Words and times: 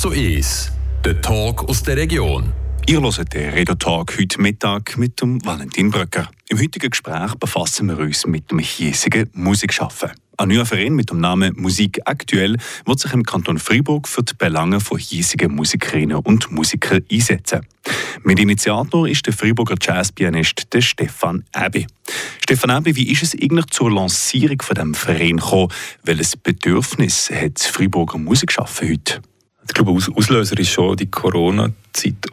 zu 0.00 0.12
1, 0.12 0.72
der 1.04 1.20
Talk 1.20 1.68
aus 1.68 1.82
der 1.82 1.94
Region. 1.94 2.54
Ihr 2.88 3.02
hört 3.02 3.34
den 3.34 3.50
Redo 3.50 3.74
Talk 3.74 4.16
heute 4.18 4.40
Mittag 4.40 4.96
mit 4.96 5.20
dem 5.20 5.44
Valentin 5.44 5.90
Bröcker. 5.90 6.30
Im 6.48 6.58
heutigen 6.58 6.88
Gespräch 6.88 7.34
befassen 7.34 7.88
wir 7.88 7.98
uns 7.98 8.26
mit 8.26 8.50
dem 8.50 8.60
hiesigen 8.60 9.28
Musikschaffen. 9.34 10.12
Ein 10.38 10.48
neuer 10.48 10.64
Verein 10.64 10.94
mit 10.94 11.10
dem 11.10 11.20
Namen 11.20 11.52
Musik 11.54 12.00
Aktuell 12.06 12.56
wird 12.86 12.98
sich 12.98 13.12
im 13.12 13.24
Kanton 13.24 13.58
Freiburg 13.58 14.08
für 14.08 14.22
die 14.22 14.32
Belange 14.32 14.80
von 14.80 14.96
hiesigen 14.96 15.54
Musikerinnen 15.54 16.16
und 16.16 16.50
Musikern 16.50 17.04
einsetzen. 17.12 17.60
Mit 18.24 18.38
Initiator 18.38 19.06
ist 19.06 19.26
der 19.26 19.34
Freiburger 19.34 19.76
Jazzpianist 19.78 20.66
Stefan 20.78 21.44
Abbey. 21.52 21.86
Stefan 22.42 22.70
Abbey, 22.70 22.96
wie 22.96 23.12
ist 23.12 23.22
es 23.22 23.34
eigentlich 23.34 23.66
zur 23.66 23.90
Lancierung 23.90 24.62
von 24.62 24.76
dem 24.76 24.94
Verein 24.94 25.36
gekommen? 25.36 25.68
Welches 26.04 26.38
Bedürfnis 26.38 27.30
hat 27.30 27.56
das 27.56 27.66
Freiburger 27.66 28.16
Musikschaffen 28.16 28.88
heute? 28.88 29.20
Ich 29.70 29.74
glaube, 29.74 29.92
Auslöser 29.92 30.58
war 30.58 30.64
schon 30.64 30.96
die 30.96 31.08
Corona-Zeit, 31.08 32.26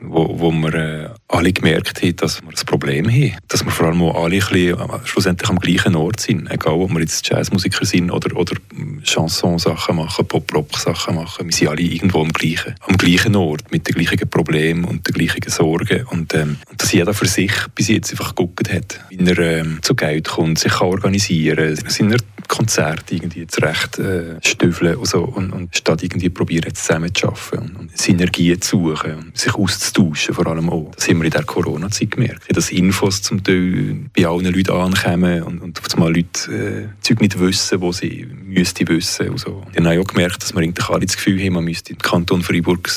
wo, 0.00 0.40
wo 0.40 0.50
wir 0.50 0.74
äh, 0.74 1.08
alle 1.28 1.52
gemerkt 1.52 2.02
haben, 2.02 2.16
dass 2.16 2.42
wir 2.42 2.48
ein 2.48 2.66
Problem 2.66 3.06
haben. 3.06 3.36
Dass 3.48 3.66
wir 3.66 3.70
vor 3.70 3.88
allem 3.88 4.00
auch 4.00 4.24
alle 4.24 4.36
ein 4.36 4.40
bisschen, 4.40 4.80
äh, 4.80 4.98
schlussendlich 5.04 5.50
am 5.50 5.58
gleichen 5.58 5.94
Ort 5.94 6.20
sind. 6.20 6.50
Egal, 6.50 6.72
ob 6.72 6.90
wir 6.90 7.00
jetzt 7.00 7.28
Jazzmusiker 7.28 7.84
sind 7.84 8.10
oder, 8.10 8.34
oder 8.34 8.56
Chanson-Sachen 9.02 9.96
machen, 9.96 10.26
Pop-Rock-Sachen 10.26 11.16
machen. 11.16 11.44
Wir 11.44 11.52
sind 11.52 11.68
alle 11.68 11.82
irgendwo 11.82 12.22
am 12.22 12.32
gleichen, 12.32 12.74
am 12.80 12.96
gleichen 12.96 13.36
Ort, 13.36 13.70
mit 13.70 13.86
den 13.86 13.96
gleichen 13.96 14.30
Problemen 14.30 14.84
und 14.86 15.06
den 15.06 15.12
gleichen 15.12 15.50
Sorgen. 15.50 16.06
Und, 16.06 16.32
ähm, 16.32 16.56
dass 16.78 16.92
jeder 16.92 17.12
für 17.12 17.28
sich 17.28 17.52
bis 17.74 17.88
jetzt 17.88 18.10
einfach 18.12 18.34
geguckt 18.34 18.72
hat, 18.72 19.00
wie 19.10 19.18
er 19.18 19.38
ähm, 19.38 19.80
zu 19.82 19.94
Geld 19.94 20.28
kommt, 20.28 20.58
sich 20.58 20.72
kann 20.72 20.88
organisieren 20.88 21.76
kann, 21.76 22.16
Konzerte 22.48 23.14
irgendwie 23.14 23.46
zurecht 23.46 23.98
äh, 23.98 24.38
stüffeln 24.42 24.96
und, 24.96 25.06
so, 25.06 25.22
und, 25.22 25.52
und 25.52 25.76
statt 25.76 26.02
irgendwie 26.02 26.28
probieren, 26.28 26.74
zusammen 26.74 27.14
zu 27.14 27.28
arbeiten 27.28 27.58
und, 27.58 27.76
und 27.76 27.98
Synergien 27.98 28.60
zu 28.60 28.94
suchen 28.94 29.14
und 29.14 29.38
sich 29.38 29.54
auszutauschen 29.54 30.34
vor 30.34 30.46
allem 30.46 30.70
auch. 30.70 30.92
Das 30.94 31.08
haben 31.08 31.18
wir 31.18 31.24
in 31.24 31.30
der 31.30 31.44
Corona-Zeit 31.44 32.12
gemerkt, 32.12 32.56
dass 32.56 32.70
Infos 32.70 33.22
zum 33.22 33.42
Teil 33.42 34.10
bei 34.16 34.26
allen 34.26 34.52
Leuten 34.52 34.72
ankommen 34.72 35.42
und, 35.42 35.60
und 35.62 35.94
einmal 35.94 36.14
Leute 36.14 36.52
äh, 36.52 36.88
Zeug 37.00 37.20
nicht 37.20 37.38
wissen, 37.38 37.80
wo 37.80 37.92
sie 37.92 38.26
müssten 38.44 38.88
wissen 38.88 39.30
und 39.30 39.40
so. 39.40 39.62
Ich 39.72 39.84
habe 39.84 40.00
auch 40.00 40.06
gemerkt, 40.06 40.42
dass 40.42 40.54
wir 40.54 40.62
eigentlich 40.62 40.88
alle 40.88 41.06
das 41.06 41.16
Gefühl 41.16 41.40
haben, 41.42 41.54
man 41.54 41.64
müsste 41.64 41.92
im 41.92 41.98
Kanton 41.98 42.42
Freiburg, 42.42 42.90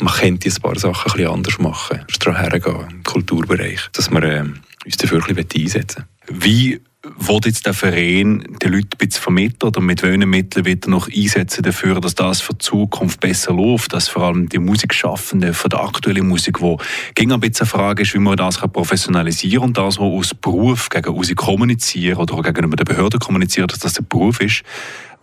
man 0.00 0.12
könnte 0.14 0.48
ein 0.48 0.62
paar 0.62 0.78
Sachen 0.78 1.12
ein 1.12 1.16
bisschen 1.16 1.32
anders 1.32 1.58
machen, 1.58 2.00
daran 2.18 2.40
hergehen 2.40 2.90
im 2.90 3.02
Kulturbereich, 3.02 3.80
dass 3.92 4.10
wir 4.10 4.22
äh, 4.22 4.44
uns 4.84 4.96
dafür 4.96 5.22
ein 5.26 5.34
bisschen 5.34 5.62
einsetzen 5.62 6.04
Wie 6.28 6.80
Wollt 7.18 7.44
jetzt 7.44 7.66
der 7.66 7.74
Verein 7.74 8.44
den 8.62 8.72
Leuten 8.72 8.88
ein 8.94 8.98
bisschen 8.98 9.22
vermitteln 9.22 9.68
oder 9.68 9.80
mit 9.82 10.02
welchen 10.02 10.28
Mitteln 10.28 10.64
wird 10.64 10.86
er 10.86 10.90
noch 10.90 11.08
einsetzen 11.08 11.62
dafür, 11.62 12.00
dass 12.00 12.14
das 12.14 12.40
für 12.40 12.54
die 12.54 12.58
Zukunft 12.58 13.20
besser 13.20 13.52
läuft, 13.52 13.92
dass 13.92 14.08
vor 14.08 14.22
allem 14.22 14.48
die 14.48 14.58
Musikschaffenden 14.58 15.52
von 15.52 15.68
der 15.68 15.80
aktuellen 15.80 16.26
Musik, 16.26 16.60
wo 16.62 16.78
ging 17.14 17.30
ein 17.30 17.40
bisschen 17.40 17.64
eine 17.64 17.70
Frage 17.70 18.02
ist, 18.02 18.14
wie 18.14 18.18
man 18.18 18.36
das 18.36 18.56
professionalisieren 18.56 19.60
kann 19.60 19.68
und 19.68 19.78
das, 19.78 19.98
was 19.98 20.04
aus 20.04 20.34
Beruf 20.34 20.88
gegen 20.88 21.14
Musik 21.14 21.36
kommunizieren 21.36 22.18
oder 22.18 22.42
gegenüber 22.42 22.76
der 22.76 22.84
Behörde 22.84 23.18
kommunizieren, 23.18 23.68
dass 23.68 23.80
das 23.80 23.92
der 23.92 24.02
Beruf 24.02 24.40
ist, 24.40 24.62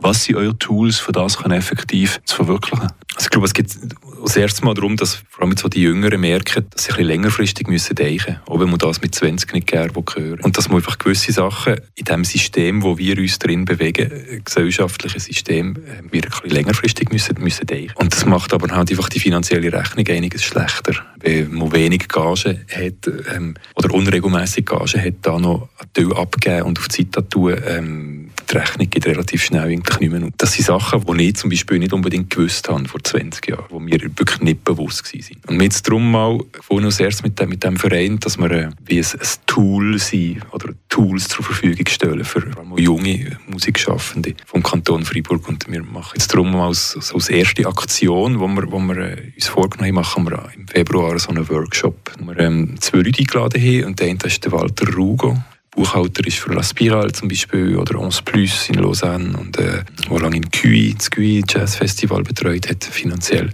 was 0.01 0.23
sind 0.23 0.35
eure 0.35 0.57
Tools, 0.57 0.99
für 0.99 1.11
das 1.11 1.37
effektiv 1.45 2.19
zu 2.25 2.35
verwirklichen? 2.37 2.87
Also 3.15 3.25
ich 3.25 3.29
glaube, 3.29 3.45
es 3.45 3.53
geht 3.53 3.75
das 4.23 4.35
erste 4.35 4.63
Mal 4.65 4.73
darum, 4.73 4.95
dass 4.97 5.23
vor 5.29 5.43
allem 5.43 5.55
so 5.57 5.67
die 5.67 5.81
Jüngeren 5.81 6.21
merken, 6.21 6.65
dass 6.69 6.83
sie 6.83 6.91
ein 6.91 6.95
bisschen 6.95 7.07
längerfristig 7.07 7.67
denken 7.67 8.13
müssen, 8.23 8.39
auch 8.47 8.59
wenn 8.59 8.69
man 8.69 8.79
das 8.79 9.01
mit 9.01 9.13
20 9.13 9.53
nicht 9.53 9.67
gerne 9.67 9.91
hören 9.93 10.39
Und 10.41 10.57
dass 10.57 10.69
man 10.69 10.77
einfach 10.77 10.97
gewisse 10.97 11.31
Sachen 11.31 11.75
in 11.95 12.05
dem 12.05 12.23
System, 12.23 12.83
wo 12.83 12.97
wir 12.97 13.17
uns 13.17 13.37
drin 13.39 13.65
bewegen, 13.65 14.11
ein 14.11 14.43
gesellschaftliches 14.43 15.25
System, 15.25 15.75
äh, 15.75 16.11
wirklich 16.11 16.51
längerfristig 16.51 17.11
müssen, 17.11 17.35
müssen 17.39 17.65
denken. 17.65 17.93
Und 17.95 18.13
das 18.13 18.25
macht 18.25 18.53
aber 18.53 18.73
halt 18.75 18.89
einfach 18.89 19.09
die 19.09 19.19
finanzielle 19.19 19.71
Rechnung 19.71 20.07
einiges 20.07 20.43
schlechter. 20.43 20.93
Wenn 21.19 21.53
man 21.53 21.71
wenig 21.71 22.07
Gage 22.07 22.61
hat 22.69 23.11
ähm, 23.35 23.55
oder 23.75 23.93
unregelmäßig 23.93 24.65
Gage 24.65 25.03
hat, 25.03 25.13
da 25.21 25.37
noch 25.37 25.69
ein 25.79 25.87
Teil 25.93 26.13
abgeben 26.13 26.63
und 26.63 26.79
auf 26.79 26.87
die 26.87 27.09
Zeit 27.09 27.29
tun, 27.29 27.55
ähm, 27.67 28.29
die 28.51 28.57
Rechnung 28.57 28.89
geht 28.89 29.05
relativ 29.05 29.43
schnell 29.43 29.63
eigentlich 29.63 29.99
nicht 29.99 30.11
mehr. 30.11 30.29
Das 30.37 30.53
sind 30.53 30.65
Sachen, 30.65 31.03
die 31.05 31.29
ich 31.29 31.35
zum 31.35 31.49
Beispiel 31.49 31.79
nicht 31.79 31.93
unbedingt 31.93 32.29
gewusst 32.29 32.69
habe 32.69 32.87
vor 32.87 33.03
20 33.03 33.47
Jahren, 33.47 33.65
die 33.69 33.79
mir 33.79 34.01
wirklich 34.01 34.41
nicht 34.41 34.63
bewusst 34.63 35.13
waren. 35.13 35.41
Und 35.47 35.57
mir 35.57 35.63
jetzt 35.65 35.87
darum 35.87 36.11
mal 36.11 36.39
vorhin 36.59 36.85
als 36.85 36.99
erstes 36.99 37.23
mit 37.23 37.39
dem, 37.39 37.49
mit 37.49 37.63
dem 37.63 37.77
Verein, 37.77 38.19
dass 38.19 38.37
wir 38.37 38.51
äh, 38.51 38.69
wie 38.85 38.99
ein, 38.99 39.05
ein 39.05 39.27
Tool 39.45 39.99
sind 39.99 40.41
oder 40.51 40.73
Tools 40.89 41.27
zur 41.29 41.45
Verfügung 41.45 41.85
stellen 41.87 42.23
für 42.23 42.43
junge 42.77 43.37
Musikschaffende 43.47 44.35
vom 44.45 44.63
Kanton 44.63 45.05
Freiburg. 45.05 45.47
Und 45.47 45.71
wir 45.71 45.83
machen 45.83 46.13
jetzt 46.15 46.33
darum 46.33 46.55
als, 46.55 46.97
als 47.13 47.29
erste 47.29 47.65
Aktion, 47.65 48.39
wo 48.39 48.47
wir, 48.47 48.71
wo 48.71 48.79
wir 48.79 48.97
äh, 48.97 49.31
uns 49.35 49.47
vorgenommen 49.47 49.87
haben, 49.87 49.95
machen 49.95 50.29
wir 50.29 50.49
im 50.55 50.67
Februar 50.67 51.17
so 51.19 51.29
einen 51.29 51.47
Workshop, 51.49 52.11
wo 52.19 52.27
wir 52.27 52.39
ähm, 52.39 52.75
zwei 52.79 52.99
Leute 52.99 53.19
eingeladen 53.19 53.61
haben. 53.61 53.85
Und 53.85 53.99
der 53.99 54.09
eine 54.09 54.19
ist 54.25 54.43
der 54.43 54.51
Walter 54.51 54.93
Rugo, 54.93 55.37
Buchhalter 55.71 56.27
ist 56.27 56.39
für 56.39 56.53
La 56.53 56.63
Spirale 56.63 57.13
zum 57.13 57.29
Beispiel 57.29 57.77
oder 57.77 57.97
Ons 57.99 58.21
Plus 58.21 58.69
in 58.69 58.75
Lausanne 58.75 59.37
und 59.37 59.57
äh, 59.57 59.83
wo 60.09 60.17
lange 60.17 60.37
in 60.37 60.51
Cui, 60.51 60.93
das 60.97 61.09
Cui 61.09 61.43
Jazz 61.47 61.75
Festival 61.75 62.23
betreut 62.23 62.69
hat, 62.69 62.83
finanziell. 62.83 63.51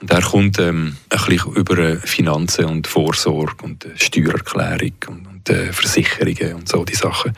Und 0.00 0.10
er 0.10 0.22
kommt 0.22 0.58
ähm, 0.58 0.96
ein 1.08 1.18
bisschen 1.26 1.54
über 1.54 1.78
äh, 1.78 1.96
Finanzen 1.96 2.66
und 2.66 2.86
Vorsorge 2.86 3.64
und 3.64 3.86
äh, 3.86 3.96
Steuererklärung 3.96 4.92
und, 5.08 5.26
und 5.26 5.48
äh, 5.48 5.72
Versicherungen 5.72 6.54
und 6.54 6.68
so 6.68 6.84
die 6.84 6.94
Sachen 6.94 7.32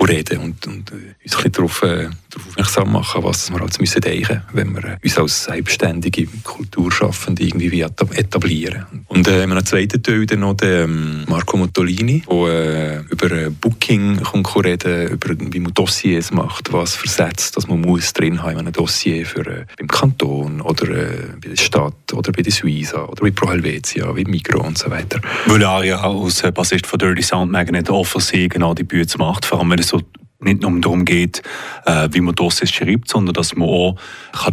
reden 0.00 0.38
und, 0.38 0.66
und 0.66 0.90
äh, 0.92 1.14
uns 1.24 1.44
ein 1.44 1.52
darauf, 1.52 1.82
äh, 1.82 2.08
aufmerksam 2.36 2.92
machen, 2.92 3.22
was 3.24 3.50
wir 3.50 3.60
als 3.60 3.78
müssen 3.78 4.00
denken 4.00 4.42
wenn 4.52 4.74
wir 4.74 4.84
äh, 4.84 4.96
uns 5.02 5.18
als 5.18 5.44
selbstständige 5.44 6.26
Kulturschaffende 6.42 7.42
irgendwie 7.42 7.70
etablieren. 7.82 8.86
Und 9.08 9.28
äh, 9.28 9.36
wir 9.36 9.42
haben 9.42 9.52
einen 9.52 9.66
zweiten 9.66 10.02
Teil 10.02 10.26
noch 10.36 10.54
den 10.54 10.84
ähm, 10.84 11.24
Marco 11.28 11.56
Mottolini, 11.56 12.22
der 12.28 12.48
äh, 12.48 13.00
über 13.10 13.30
äh, 13.30 13.50
Booking 13.50 14.22
kann 14.22 14.44
reden 14.64 15.08
über 15.10 15.34
wie 15.38 15.60
man 15.60 15.74
Dossiers 15.74 16.32
macht, 16.32 16.72
was 16.72 16.94
versetzt, 16.94 17.56
dass 17.56 17.66
man 17.66 17.80
muss 17.80 18.12
drin 18.12 18.42
haben 18.42 18.52
in 18.52 18.58
einem 18.58 18.72
Dossier 18.72 19.26
für 19.26 19.46
äh, 19.46 19.64
beim 19.78 19.88
Kanton 19.88 20.60
oder 20.60 20.88
äh, 20.88 21.36
bei 21.40 21.48
der 21.48 21.56
Stadt 21.56 22.12
oder 22.12 22.32
bei 22.32 22.42
der 22.42 22.52
Suiza 22.52 23.04
oder 23.04 23.22
bei 23.22 23.30
Pro 23.30 23.50
Helvetia, 23.50 24.14
wie 24.16 24.24
Migro 24.24 24.62
und 24.62 24.78
so 24.78 24.90
weiter. 24.90 25.20
Weil 25.46 25.62
er 25.62 25.84
ja 25.84 26.00
als 26.00 26.42
Bassist 26.54 26.86
von 26.86 26.98
Dirty 26.98 27.22
Sound 27.22 27.52
Magnet 27.52 27.90
offen 27.90 28.22
genau 28.48 28.74
die 28.74 28.84
Bühne 28.84 29.06
macht, 29.18 29.44
vor 29.44 29.60
allem 29.60 29.70
wenn 29.70 29.81
so 29.82 30.00
nicht 30.42 30.62
nur 30.62 30.80
darum 30.80 31.04
geht, 31.04 31.42
äh, 31.86 32.08
wie 32.10 32.20
man 32.20 32.34
Dossiers 32.34 32.70
schreibt, 32.70 33.08
sondern 33.08 33.34
dass 33.34 33.54
man 33.54 33.68
auch 33.68 33.96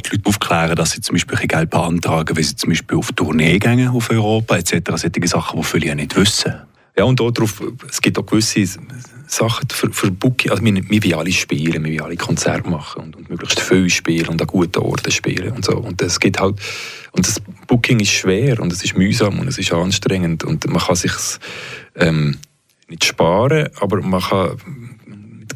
die 0.06 0.16
Leute 0.16 0.30
aufklären 0.30 0.68
kann, 0.68 0.76
dass 0.76 0.92
sie 0.92 1.02
zum 1.02 1.16
Beispiel 1.16 1.48
Geld 1.48 1.70
beantragen, 1.70 2.36
wenn 2.36 2.44
sie 2.44 2.56
zum 2.56 2.70
Beispiel 2.70 2.98
auf 2.98 3.12
Tournee 3.14 3.60
gehen 3.60 3.88
auf 3.88 4.10
Europa 4.10 4.58
etc. 4.58 4.92
Solche 4.96 5.28
Sachen, 5.28 5.60
die 5.60 5.66
viele 5.66 5.88
ja 5.88 5.96
nicht 5.96 6.16
wissen. 6.16 6.54
Ja, 6.98 7.06
und 7.06 7.20
darauf, 7.20 7.62
es 7.90 8.02
gibt 8.02 8.20
auch 8.20 8.26
gewisse 8.26 8.66
Sachen 9.26 9.70
für, 9.70 9.92
für 9.92 10.12
Booking. 10.12 10.52
Also 10.52 10.64
wir, 10.64 10.74
wir 10.74 11.04
wollen 11.04 11.14
alle 11.14 11.32
spielen, 11.32 11.86
wir 11.86 11.92
wollen 11.92 12.02
alle 12.02 12.18
Konzerte 12.18 12.70
machen 12.70 13.04
und, 13.04 13.16
und 13.16 13.30
möglichst 13.30 13.62
viel 13.62 13.90
spielen 13.90 14.28
und 14.28 14.42
an 14.42 14.48
guten 14.48 14.80
Orten 14.80 15.12
spielen 15.12 15.54
und 15.54 15.64
so. 15.64 15.78
Und 15.78 16.02
es 16.02 16.20
geht 16.20 16.40
halt, 16.40 16.60
und 17.14 17.26
das 17.26 17.42
Booking 17.68 18.02
ist 18.02 18.12
schwer 18.12 18.60
und 18.60 18.74
es 18.74 18.84
ist 18.84 18.98
mühsam 18.98 19.40
und 19.40 19.48
es 19.48 19.58
ist 19.58 19.72
anstrengend 19.72 20.44
und 20.44 20.68
man 20.68 20.82
kann 20.82 20.96
sich 20.96 21.14
ähm, 21.96 22.38
nicht 22.90 23.06
sparen, 23.06 23.70
aber 23.80 24.02
man 24.02 24.22
kann 24.22 24.58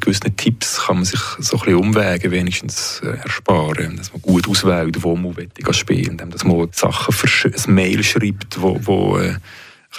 gewissen 0.03 0.35
Tipps 0.35 0.85
kann 0.85 0.97
man 0.97 1.05
sich 1.05 1.19
so 1.39 1.57
ein 1.57 1.59
bisschen 1.59 1.79
Umwege 1.79 2.31
wenigstens 2.31 3.01
äh, 3.03 3.17
ersparen, 3.17 3.97
dass 3.97 4.11
man 4.11 4.21
gut 4.21 4.47
auswählt, 4.47 5.01
wo 5.03 5.15
man 5.15 5.35
spielen 5.71 6.19
will, 6.19 6.27
dass 6.29 6.43
man 6.43 6.67
Sachen 6.71 7.15
ein 7.45 7.73
Mail 7.73 8.03
schreibt, 8.03 8.61
wo, 8.61 8.79
wo 8.83 9.17
äh, 9.17 9.35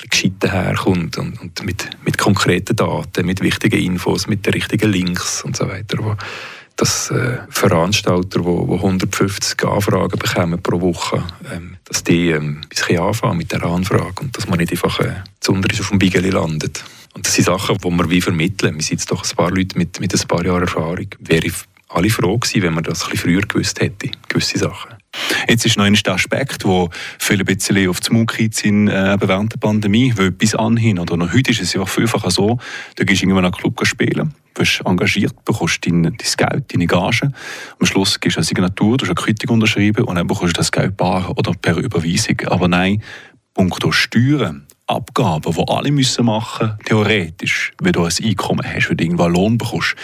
ein 0.03 0.09
bisschen 0.11 0.35
herkommt 0.43 1.19
und, 1.19 1.41
und 1.41 1.65
mit, 1.65 1.89
mit 2.05 2.19
konkreten 2.19 2.77
Daten, 2.77 3.27
mit 3.27 3.41
wichtigen 3.41 3.81
Infos, 3.81 4.27
mit 4.27 4.45
den 4.45 4.53
richtigen 4.53 4.91
Links 4.91 5.43
und 5.43 5.57
so 5.57 5.69
weiter, 5.69 5.99
wo, 6.01 6.17
dass 6.77 7.11
äh, 7.11 7.39
Veranstalter, 7.51 8.41
die, 8.41 8.67
die 8.67 8.75
150 8.75 9.65
Anfragen 9.65 10.19
bekommen 10.19 10.61
pro 10.63 10.81
Woche, 10.81 11.23
ähm, 11.53 11.77
dass 11.85 12.03
die 12.03 12.31
ähm, 12.31 12.61
ein 12.63 12.69
bisschen 12.69 12.99
anfangen 12.99 13.39
mit 13.39 13.53
der 13.53 13.63
Anfrage 13.63 14.21
und 14.21 14.37
dass 14.37 14.49
man 14.49 14.59
nicht 14.59 14.73
einfach 14.73 14.99
äh, 15.01 15.23
zu 15.41 15.53
auf 15.55 15.89
dem 15.89 15.99
Bigeli 15.99 16.31
landet. 16.31 16.83
Und 17.15 17.27
das 17.27 17.35
sind 17.35 17.45
Sachen, 17.45 17.79
die 17.79 17.91
wir 17.91 18.11
wie 18.11 18.21
vermitteln. 18.21 18.75
Wir 18.75 18.83
sind 18.83 18.99
jetzt 18.99 19.11
doch 19.11 19.25
ein 19.25 19.37
paar 19.37 19.51
Leute 19.51 19.79
mit, 19.79 20.01
mit 20.01 20.13
ein 20.13 20.29
paar 20.29 20.45
Jahren 20.45 20.63
Erfahrung. 20.63 21.09
Wäre 21.21 21.51
alle 21.89 22.11
froh 22.11 22.39
gewesen, 22.39 22.63
wenn 22.63 22.75
man 22.75 22.85
das 22.85 23.05
ein 23.05 23.11
bisschen 23.11 23.31
früher 23.31 23.43
gewusst 23.43 23.81
hätte, 23.81 24.11
gewisse 24.29 24.59
Sachen. 24.59 24.95
Jetzt 25.49 25.65
ist 25.65 25.77
noch 25.77 25.85
ein 25.85 25.97
Aspekt, 26.07 26.65
wo 26.65 26.91
viele 27.19 27.45
ein 27.45 27.47
bisschen 27.47 27.89
auf 27.89 28.01
den 28.01 28.17
Mund 28.17 28.33
sind 28.53 28.89
äh, 28.89 29.17
während 29.21 29.53
der 29.53 29.59
Pandemie, 29.59 30.13
weil 30.17 30.33
bis 30.33 30.57
anhin 30.57 30.99
oder 30.99 31.17
noch 31.17 31.33
heute 31.33 31.53
ist 31.53 31.61
es 31.61 31.73
ja 31.73 31.87
vielfach 31.87 32.29
so, 32.33 32.59
du 32.97 33.05
gehst 33.05 33.23
irgendwann 33.23 33.45
an 33.45 33.53
einen 33.53 33.61
Club 33.61 33.87
spielen, 33.87 34.35
wirst 34.57 34.83
engagiert, 34.85 35.45
bekommst 35.45 35.87
dein, 35.87 36.03
dein 36.03 36.17
Geld, 36.17 36.75
deine 36.75 36.87
Gage, 36.87 37.31
am 37.79 37.87
Schluss 37.87 38.19
gehst 38.19 38.37
du 38.37 38.41
eine 38.41 38.45
Signatur, 38.45 38.97
du 38.97 39.05
eine 39.05 39.15
Quittung 39.15 39.55
unterschreiben 39.55 40.05
und 40.05 40.17
dann 40.17 40.27
bekommst 40.27 40.57
du 40.57 40.59
das 40.59 40.73
Geld 40.73 40.97
bar 40.97 41.33
oder 41.39 41.53
per 41.53 41.77
Überweisung. 41.77 42.41
Aber 42.47 42.67
nein, 42.67 43.01
punkto 43.55 43.93
Steuern 43.93 44.64
Abgaben, 44.87 45.53
die 45.53 45.65
alle 45.69 45.91
müssen 45.91 46.27
machen 46.27 46.67
müssen, 46.67 46.79
theoretisch, 46.85 47.73
wenn 47.81 47.93
du 47.93 48.05
ein 48.05 48.13
Einkommen 48.23 48.65
hast, 48.65 48.91
wenn 48.91 48.97
du 48.97 49.05
irgendwo 49.05 49.23
einen 49.25 49.35
Lohn 49.35 49.59
bekommst, 49.59 49.95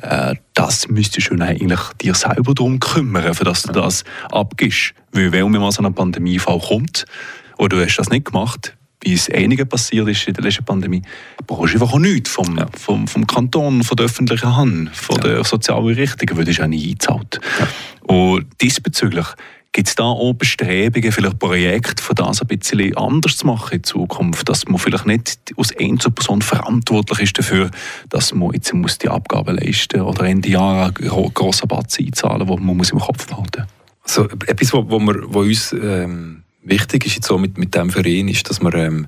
äh, 0.00 0.34
das 0.54 0.88
müsstest 0.88 1.30
du 1.30 1.34
eigentlich 1.42 1.80
dir 2.00 2.14
selber 2.14 2.54
darum 2.54 2.80
kümmern, 2.80 3.34
für 3.34 3.44
dass 3.44 3.62
du 3.62 3.72
das 3.72 4.04
abgibst. 4.30 4.94
Weil 5.12 5.32
wenn 5.32 5.50
mal 5.50 5.70
so 5.72 5.82
ein 5.82 5.94
Pandemiefall 5.94 6.60
kommt, 6.60 7.04
oder 7.58 7.76
du 7.76 7.84
hast 7.84 7.96
das 7.96 8.08
nicht 8.08 8.26
gemacht, 8.26 8.74
wie 9.02 9.14
es 9.14 9.30
einigen 9.30 9.68
passiert 9.68 10.08
ist 10.08 10.26
in 10.28 10.34
der 10.34 10.44
letzten 10.44 10.64
Pandemie, 10.64 11.02
brauchst 11.46 11.74
du 11.74 11.80
einfach 11.80 11.94
auch 11.94 11.98
nichts 11.98 12.30
vom, 12.30 12.56
ja. 12.56 12.66
vom, 12.76 13.06
vom 13.08 13.26
Kanton, 13.26 13.82
von 13.82 13.96
der 13.96 14.06
öffentlichen 14.06 14.56
Hand, 14.56 14.94
von 14.94 15.16
ja. 15.16 15.22
der 15.22 15.44
Sozialeinrichtungen, 15.44 16.36
weil 16.36 16.44
das 16.44 16.58
ist 16.58 16.66
nicht 16.66 16.86
eingezahlt. 16.86 17.40
Ja. 17.58 17.68
Und 18.14 18.46
diesbezüglich 18.60 19.26
Gibt 19.72 19.86
es 19.86 19.94
da 19.94 20.02
auch 20.02 20.32
Bestrebungen, 20.32 21.12
vielleicht 21.12 21.38
Projekte, 21.38 22.02
von 22.02 22.16
das 22.16 22.40
ein 22.40 22.48
bisschen 22.48 22.96
anders 22.96 23.36
zu 23.36 23.46
machen 23.46 23.76
in 23.76 23.84
Zukunft, 23.84 24.48
dass 24.48 24.66
man 24.66 24.78
vielleicht 24.78 25.06
nicht 25.06 25.38
aus 25.56 25.72
Einzelperson 25.78 26.42
verantwortlich 26.42 27.20
ist 27.20 27.38
dafür, 27.38 27.70
dass 28.08 28.34
man 28.34 28.52
jetzt 28.52 28.74
muss 28.74 28.98
die 28.98 29.08
Abgaben 29.08 29.56
leisten 29.56 30.00
oder 30.00 30.24
Ende 30.24 30.48
Jahr 30.48 30.92
einen 30.98 31.34
grossen 31.34 31.68
Batzen 31.68 32.06
einzahlen, 32.06 32.48
wo 32.48 32.56
man 32.56 32.76
muss 32.76 32.90
im 32.90 32.98
Kopf 32.98 33.28
behalten 33.28 33.62
muss? 33.62 34.18
Also 34.18 34.28
etwas, 34.46 34.72
wo, 34.72 34.90
wo, 34.90 34.98
wir, 34.98 35.22
wo 35.32 35.40
uns 35.40 35.72
ähm, 35.72 36.42
wichtig 36.64 37.06
ist 37.06 37.16
jetzt 37.16 37.28
so 37.28 37.38
mit, 37.38 37.56
mit 37.56 37.72
diesem 37.72 37.90
Verein, 37.90 38.26
ist, 38.26 38.50
dass 38.50 38.60
wir 38.60 38.74
ähm, 38.74 39.06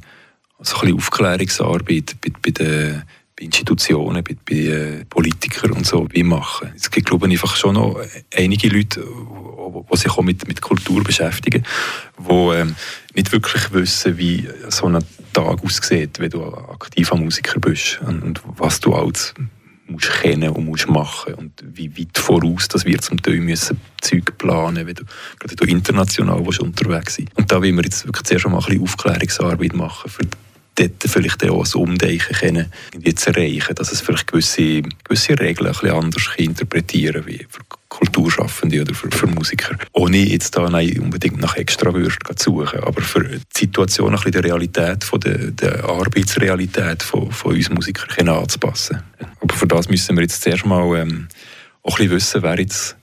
so 0.60 0.76
ein 0.76 0.80
bisschen 0.82 0.96
Aufklärungsarbeit 0.96 2.16
bei, 2.20 2.30
bei 2.40 2.50
den 2.50 3.02
bei 3.36 3.44
Institutionen, 3.44 4.22
bei, 4.22 4.36
bei 4.48 4.54
äh, 4.54 5.04
Politikern 5.04 5.72
und 5.72 5.86
so 5.86 6.06
wie 6.10 6.22
machen. 6.22 6.72
Es 6.76 6.90
gibt, 6.90 7.08
glaube 7.08 7.26
ich, 7.26 7.32
einfach 7.32 7.56
schon 7.56 7.74
noch 7.74 8.00
einige 8.34 8.68
Leute, 8.68 9.04
die 9.04 9.96
sich 9.96 10.10
auch 10.10 10.22
mit, 10.22 10.46
mit 10.46 10.60
Kultur 10.60 11.02
beschäftigen, 11.02 11.64
die 12.18 12.32
ähm, 12.32 12.76
nicht 13.14 13.32
wirklich 13.32 13.72
wissen, 13.72 14.18
wie 14.18 14.48
so 14.68 14.86
ein 14.86 15.04
Tag 15.32 15.64
aussieht, 15.64 16.18
wenn 16.18 16.30
du 16.30 16.44
aktiver 16.44 17.16
Musiker 17.16 17.58
bist 17.58 18.00
und, 18.06 18.22
und 18.22 18.42
was 18.58 18.80
du 18.80 18.94
alles 18.94 19.34
musst 19.86 20.10
kennen 20.10 20.50
und 20.50 20.64
musst 20.64 20.88
machen 20.88 21.34
und 21.34 21.52
wie 21.64 21.90
weit 21.98 22.16
voraus 22.16 22.68
dass 22.68 22.84
wir 22.84 22.98
zum 22.98 23.20
Teil 23.20 23.40
müssen 23.40 23.80
Zeug 24.00 24.36
planen, 24.38 24.86
wenn 24.86 24.94
du 24.94 25.04
gerade 25.38 25.56
du 25.56 25.64
international 25.64 26.44
willst, 26.44 26.60
unterwegs 26.60 27.16
sein. 27.16 27.28
Und 27.34 27.50
da 27.50 27.56
wollen 27.56 27.76
wir 27.76 27.84
jetzt 27.84 28.06
wirklich 28.06 28.24
zuerst 28.24 28.46
mal 28.46 28.58
ein 28.58 28.64
bisschen 28.64 28.82
Aufklärungsarbeit 28.82 29.74
machen 29.74 30.10
für 30.10 30.22
dort 30.74 31.04
vielleicht 31.04 31.48
auch 31.48 31.64
ein 31.64 31.80
Umdenken 31.80 32.34
können, 32.34 32.72
zu 33.14 33.30
erreichen, 33.30 33.74
dass 33.74 33.92
es 33.92 34.00
vielleicht 34.00 34.26
gewisse, 34.26 34.82
gewisse 35.04 35.38
Regeln 35.38 35.68
ein 35.68 35.72
bisschen 35.72 35.90
anders 35.90 36.28
interpretieren 36.36 37.26
wie 37.26 37.46
für 37.48 37.60
Kulturschaffende 37.88 38.80
oder 38.80 38.94
für, 38.94 39.10
für 39.10 39.26
Musiker. 39.26 39.76
Ohne 39.92 40.16
jetzt 40.16 40.56
da 40.56 40.64
unbedingt 40.64 41.40
nach 41.40 41.56
extra 41.56 41.92
Würste 41.92 42.34
zu 42.36 42.50
suchen, 42.50 42.80
aber 42.80 43.02
für 43.02 43.22
die 43.22 43.40
Situation, 43.54 44.10
ein 44.10 44.14
bisschen 44.14 44.32
der 44.32 44.44
Realität, 44.44 45.04
von 45.04 45.20
der, 45.20 45.50
der 45.50 45.84
Arbeitsrealität 45.84 47.02
von, 47.02 47.30
von 47.30 47.54
uns 47.54 47.68
Musikern 47.68 48.28
anzupassen. 48.28 49.02
Aber 49.40 49.54
für 49.54 49.66
das 49.66 49.88
müssen 49.88 50.16
wir 50.16 50.22
jetzt 50.22 50.42
zuerst 50.42 50.64
mal 50.64 50.98
ähm, 50.98 51.28
auch 51.82 51.98
ein 51.98 52.08
bisschen 52.08 52.10
wissen, 52.10 52.42
wer 52.42 52.58
jetzt 52.58 52.96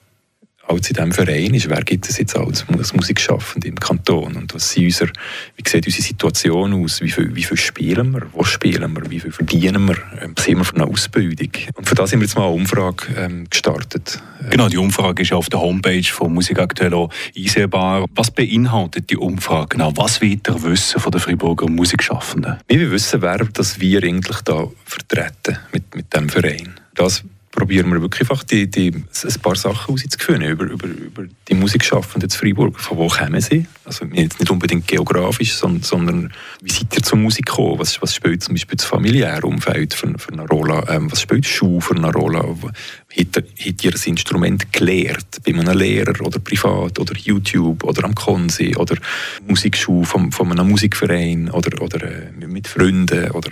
als 0.70 0.90
in 0.90 0.96
diesem 0.96 1.12
Verein 1.12 1.54
ist, 1.54 1.68
wer 1.68 1.82
gibt 1.82 2.08
es 2.08 2.18
jetzt 2.20 2.38
als 2.38 2.66
Musikschaffende 2.70 3.68
im 3.68 3.76
Kanton 3.76 4.36
und 4.36 4.54
was 4.54 4.72
sind 4.72 4.86
unser, 4.86 5.08
wie 5.56 5.68
sieht 5.68 5.86
unsere 5.86 6.04
Situation 6.04 6.84
aus, 6.84 7.02
wie 7.02 7.10
viel, 7.10 7.36
wie 7.36 7.44
viel 7.44 7.58
spielen 7.58 8.12
wir, 8.12 8.28
wo 8.34 8.44
spielen 8.44 8.94
wir, 8.96 9.10
wie 9.10 9.20
viel 9.20 9.32
verdienen 9.32 9.88
wir, 9.88 9.98
ähm, 10.22 10.34
was 10.36 10.48
haben 10.48 10.58
wir 10.58 10.66
für 10.66 10.76
eine 10.76 10.86
Ausbildung. 10.86 11.50
Und 11.74 11.90
für 11.90 11.96
das 11.96 12.12
haben 12.12 12.20
wir 12.20 12.28
jetzt 12.28 12.38
mal 12.38 12.46
eine 12.46 12.54
Umfrage 12.54 13.06
ähm, 13.18 13.50
gestartet. 13.50 14.22
Genau, 14.52 14.70
die 14.70 14.78
Umfrage 14.78 15.24
ist 15.24 15.32
ja 15.32 15.38
auf 15.38 15.50
der 15.50 15.60
Homepage 15.60 16.04
von 16.04 16.34
Musik 16.34 16.60
aktuell 16.60 16.94
auch 16.94 17.10
einsehbar. 17.36 18.06
Was 18.16 18.30
beinhaltet 18.32 19.10
die 19.10 19.18
Umfrage 19.18 19.70
genau? 19.70 19.92
Was 19.96 20.22
will 20.22 20.40
ihr 20.48 20.64
wissen 20.64 21.02
von 21.02 21.12
den 21.12 21.20
Freiburger 21.20 21.68
Musikschaffenden? 21.68 22.58
Wir 22.68 22.92
wissen, 22.92 23.22
wer 23.22 23.40
das 23.40 23.80
wir 23.80 24.04
eigentlich 24.04 24.42
da 24.42 24.68
vertreten 24.86 25.58
mit, 25.74 25.96
mit 25.96 26.14
diesem 26.14 26.30
Verein. 26.30 26.80
Das 26.94 27.24
probieren 27.52 27.92
wir 27.92 28.02
wirklich 28.02 28.22
einfach 28.22 28.44
die, 28.44 28.70
die, 28.70 28.92
ein 28.92 29.42
paar 29.42 29.56
Sachen 29.56 29.88
herauszufinden 29.88 30.50
über, 30.50 30.66
über, 30.66 30.88
über 30.88 31.24
die 31.48 31.56
Musikschaffenden 31.56 32.30
in 32.30 32.36
Freiburg. 32.36 32.80
Von 32.80 32.98
wo 32.98 33.08
kommen 33.08 33.42
sie? 33.42 33.66
Also 33.86 34.06
nicht 34.06 34.50
unbedingt 34.50 34.88
geografisch, 34.88 35.54
sondern, 35.54 35.82
sondern 35.82 36.34
wie 36.62 36.72
seid 36.72 36.96
ihr 36.96 37.04
zur 37.04 37.18
Musik 37.18 37.48
gekommen? 37.48 37.80
Was, 37.80 38.02
was 38.02 38.14
spielt 38.14 38.44
zum 38.44 38.54
Beispiel 38.54 38.78
das 38.78 38.86
familiäre 38.86 39.48
Umfeld 39.48 39.94
für, 39.94 40.14
für 40.18 40.34
eine 40.34 40.46
Rolle? 40.46 40.84
Ähm, 40.90 41.12
was 41.12 41.22
spielt 41.22 41.46
Schuh 41.46 41.82
für 41.82 41.96
eine 41.96 42.12
Rolle? 42.12 42.40
Hat, 42.40 43.44
ihr 43.84 43.92
das 43.92 44.06
Instrument 44.06 44.72
gelehrt? 44.72 45.42
Bei 45.44 45.54
einem 45.54 45.78
Lehrer 45.78 46.22
oder 46.22 46.40
privat 46.40 47.00
oder 47.00 47.16
YouTube 47.16 47.84
oder 47.84 48.04
am 48.04 48.14
Konsi 48.14 48.76
oder 48.76 48.96
Musikschule 49.48 50.06
von, 50.06 50.32
von 50.32 50.52
einem 50.52 50.70
Musikverein 50.70 51.50
oder, 51.50 51.82
oder 51.82 52.04
äh, 52.04 52.48
mit 52.48 52.68
Freunden 52.68 53.32
oder 53.32 53.52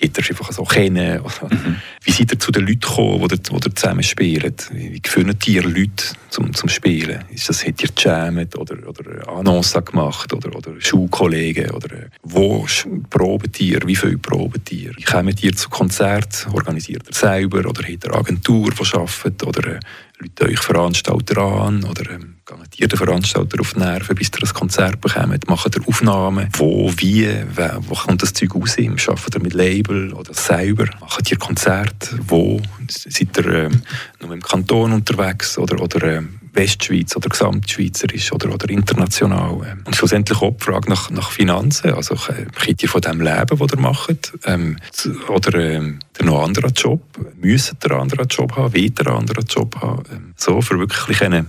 äh, 0.00 0.10
er 0.14 0.30
einfach 0.30 0.52
so 0.52 0.64
kennen. 0.64 1.20
Mhm. 1.22 1.76
Wie 2.02 2.10
seid 2.10 2.32
ihr 2.32 2.38
zu 2.38 2.52
den 2.52 2.66
Leuten 2.66 2.80
gekommen, 2.80 3.28
die, 3.28 3.36
die 3.40 3.74
zusammen 3.74 4.02
spielen? 4.02 4.54
Wie 4.72 5.00
gefunden 5.00 5.36
ihr 5.46 5.62
Leute 5.62 6.04
zum, 6.30 6.54
zum 6.54 6.68
Spielen? 6.68 7.24
Ist 7.30 7.48
das, 7.48 7.66
habt 7.66 7.82
ihr 7.82 7.88
gejammt 7.94 8.56
oder, 8.56 8.76
oder 8.88 9.28
Annonce 9.28 9.82
gemacht 9.84 10.32
oder, 10.32 10.54
oder 10.54 10.80
Schulkollegen? 10.80 11.70
Oder, 11.70 12.06
wo 12.22 12.66
probt 13.10 13.60
ihr? 13.60 13.80
Wie 13.86 13.96
viel 13.96 14.18
probt 14.18 14.70
ihr? 14.72 14.92
Kommt 15.04 15.42
ihr 15.42 15.54
zu 15.54 15.68
Konzerten? 15.68 16.52
Organisiert 16.52 17.04
ihr 17.08 17.14
selber? 17.14 17.58
Oder 17.58 17.82
habt 17.82 18.04
ihr 18.04 18.10
eine 18.10 18.20
Agentur, 18.20 18.70
die 18.70 18.94
arbeitet? 18.94 19.42
Oder 19.44 19.76
äh, 19.76 19.80
Leute 20.20 20.46
euch 20.46 20.58
Veranstalter 20.58 21.38
an? 21.38 21.84
Oder 21.84 22.10
ähm, 22.10 22.36
ihr 22.76 22.88
den 22.88 22.98
Veranstalter 22.98 23.60
auf 23.60 23.74
die 23.74 23.80
Nerven, 23.80 24.16
bis 24.16 24.30
ihr 24.34 24.48
ein 24.48 24.52
Konzert 24.54 25.00
bekommt? 25.00 25.48
Macht 25.48 25.76
ihr 25.76 25.86
Aufnahmen? 25.86 26.48
Wo, 26.54 26.92
wie? 26.96 27.28
Wo 27.80 27.94
kommt 27.94 28.22
das 28.22 28.32
Zeug 28.32 28.54
raus? 28.54 28.76
Arbeitet 28.78 29.34
ihr 29.36 29.42
mit 29.42 29.54
Label 29.54 30.12
oder 30.12 30.34
selber? 30.34 30.86
Macht 31.00 31.30
ihr 31.30 31.38
Konzerte? 31.38 32.18
Wo? 32.26 32.60
Seid 32.88 33.36
ihr 33.38 33.46
ähm, 33.46 33.82
nur 34.20 34.32
im 34.32 34.42
Kanton 34.42 34.92
unterwegs 34.92 35.56
oder, 35.56 35.80
oder 35.80 36.16
ähm, 36.16 36.40
Westschweiz 36.58 37.16
oder 37.16 37.28
Gesamtschweizerisch 37.28 38.32
oder, 38.32 38.52
oder 38.52 38.68
international? 38.68 39.60
Ähm, 39.66 39.82
und 39.84 39.96
schlussendlich 39.96 40.40
auch 40.42 40.56
die 40.56 40.64
Frage 40.64 40.90
nach, 40.90 41.10
nach 41.10 41.30
Finanzen. 41.30 41.92
Also, 41.92 42.14
könnt 42.14 42.82
ihr 42.82 42.88
von 42.88 43.00
dem 43.00 43.20
leben, 43.20 43.60
was 43.60 43.72
ihr 43.72 43.80
macht? 43.80 44.32
Ähm, 44.44 44.76
oder 45.28 45.58
ähm, 45.58 46.00
noch 46.20 46.34
einen 46.34 46.44
anderen 46.44 46.72
Job? 46.74 47.02
Müsst 47.40 47.76
ihr 47.82 47.90
einen 47.90 48.00
anderen 48.00 48.28
Job 48.28 48.56
haben? 48.56 48.74
Ihr 48.74 48.92
einen 48.98 49.16
anderen 49.16 49.46
Job 49.46 49.76
haben? 49.80 50.02
Ähm, 50.12 50.34
so, 50.36 50.60
für 50.60 50.78
wirklich 50.78 51.22
eine 51.22 51.46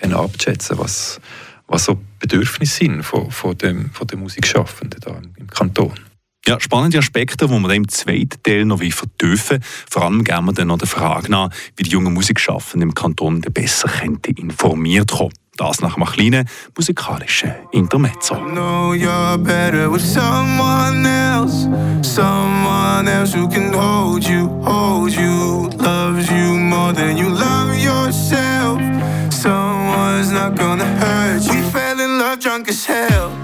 können 0.00 0.14
abschätzen, 0.14 0.78
was, 0.78 1.20
was 1.66 1.84
so 1.84 1.98
Bedürfnisse 2.18 2.78
sind 2.78 3.02
von, 3.02 3.30
von, 3.30 3.56
dem, 3.56 3.90
von 3.90 4.06
den 4.06 4.20
Musikschaffenden 4.20 5.00
da 5.00 5.20
im 5.38 5.46
Kanton. 5.48 5.94
Ja, 6.46 6.60
spannende 6.60 6.98
Aspekte, 6.98 7.48
die 7.48 7.52
wir 7.52 7.74
im 7.74 7.88
zweiten 7.88 8.40
Teil 8.40 8.64
noch 8.64 8.78
vertiefen 8.78 9.58
Vor 9.90 10.04
allem 10.04 10.22
gehen 10.22 10.44
wir 10.44 10.52
dann 10.52 10.68
noch 10.68 10.78
der 10.78 10.86
Frage 10.86 11.28
nach, 11.28 11.50
wie 11.74 11.82
die 11.82 11.90
jungen 11.90 12.14
Musikschaffenden 12.14 12.90
im 12.90 12.94
Kanton 12.94 13.40
besser 13.40 13.90
informiert 14.36 15.10
kommen. 15.10 15.32
Das 15.56 15.80
nach 15.80 15.96
einem 15.96 16.06
kleinen 16.06 16.48
musikalischen 16.76 17.52
Intermezzo. 17.72 18.36
Know 18.36 18.92
you're 18.94 19.36
better 19.38 19.90
with 19.90 20.02
someone 20.02 21.04
else, 21.04 21.68
someone 22.02 23.10
else 23.10 23.36
who 23.36 23.48
can 23.48 23.72
hold 23.74 24.22
you, 24.22 24.48
hold 24.62 25.12
you, 25.12 25.68
loves 25.78 26.30
you 26.30 26.54
more 26.54 26.92
than 26.92 27.16
you 27.16 27.28
love 27.28 27.76
yourself. 27.76 28.80
Someone's 29.30 30.30
not 30.30 30.56
gonna 30.56 30.86
hurt 31.00 31.42
you. 31.44 31.54
We 31.54 31.70
fell 31.72 31.98
in 31.98 32.18
love 32.20 32.38
drunk 32.38 32.68
as 32.68 32.86
hell. 32.86 33.35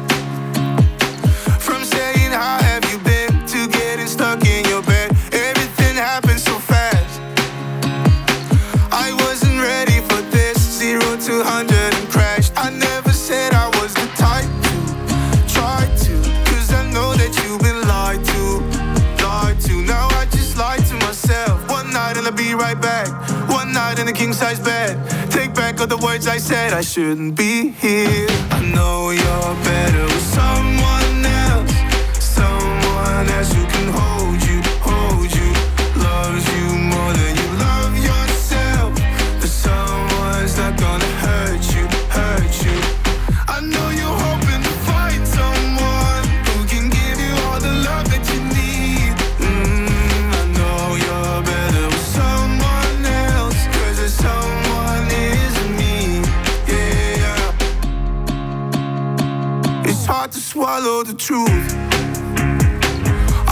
Words 26.22 26.26
I 26.26 26.38
said 26.38 26.72
I 26.72 26.80
shouldn't 26.80 27.36
be 27.36 27.70
here. 27.70 28.26
I 28.50 28.60
know 28.74 29.10
you're 29.10 29.61
follow 60.72 61.02
the 61.02 61.12
truth. 61.12 61.68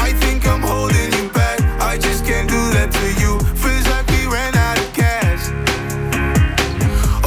I 0.07 0.09
think 0.23 0.49
I'm 0.49 0.63
holding 0.63 1.13
you 1.19 1.29
back. 1.41 1.61
I 1.79 1.99
just 1.99 2.25
can't 2.25 2.49
do 2.49 2.63
that 2.77 2.89
to 2.99 3.07
you. 3.21 3.33
Feels 3.61 3.87
like 3.93 4.07
we 4.15 4.25
ran 4.25 4.55
out 4.57 4.79
of 4.81 4.89
gas. 4.95 5.41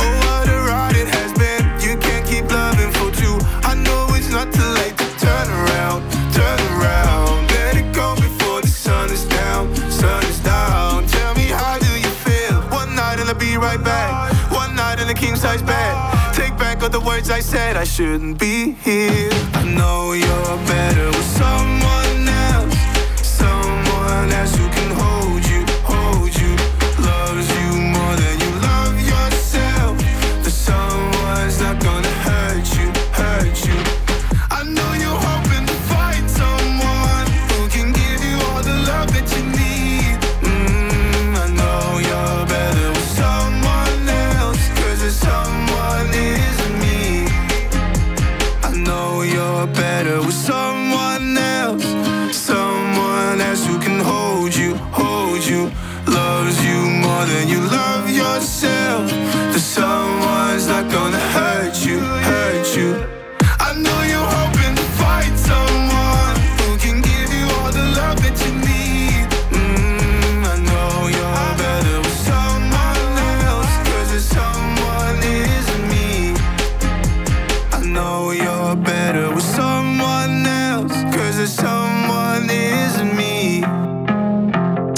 Oh, 0.02 0.14
what 0.26 0.50
a 0.50 0.58
ride 0.72 0.98
it 0.98 1.10
has 1.18 1.32
been. 1.38 1.64
You 1.86 1.94
can't 2.06 2.26
keep 2.26 2.46
loving 2.50 2.92
for 2.98 3.10
two. 3.22 3.38
I 3.70 3.76
know 3.86 4.02
it's 4.18 4.32
not 4.32 4.48
too 4.58 4.72
late 4.82 4.98
to 4.98 5.08
turn 5.26 5.48
around, 5.62 6.00
turn 6.34 6.60
around. 6.74 7.46
Let 7.54 7.78
it 7.78 7.94
go 7.94 8.16
before 8.16 8.62
the 8.62 8.74
sun 8.86 9.12
is 9.12 9.26
down, 9.26 9.76
sun 9.92 10.24
is 10.26 10.40
down. 10.40 11.06
Tell 11.06 11.36
me 11.36 11.54
how 11.62 11.78
do 11.78 11.92
you 12.06 12.14
feel? 12.26 12.58
One 12.82 12.96
night 12.96 13.20
and 13.20 13.30
I'll 13.30 13.36
be 13.38 13.58
right 13.58 13.84
back. 13.84 14.10
One 14.50 14.74
night 14.74 14.98
in 15.00 15.08
king 15.14 15.36
size 15.36 15.62
bed 15.62 16.13
truth. 17.24 17.36
I 17.36 17.40
said 17.40 17.78
I 17.78 17.84
shouldn't 17.84 18.40
be 18.40 18.72
here. 18.72 19.30
I 19.54 19.64
know 19.64 20.14
you're 20.14 20.58
better 20.68 21.08
with 21.08 21.38
someone 21.38 22.03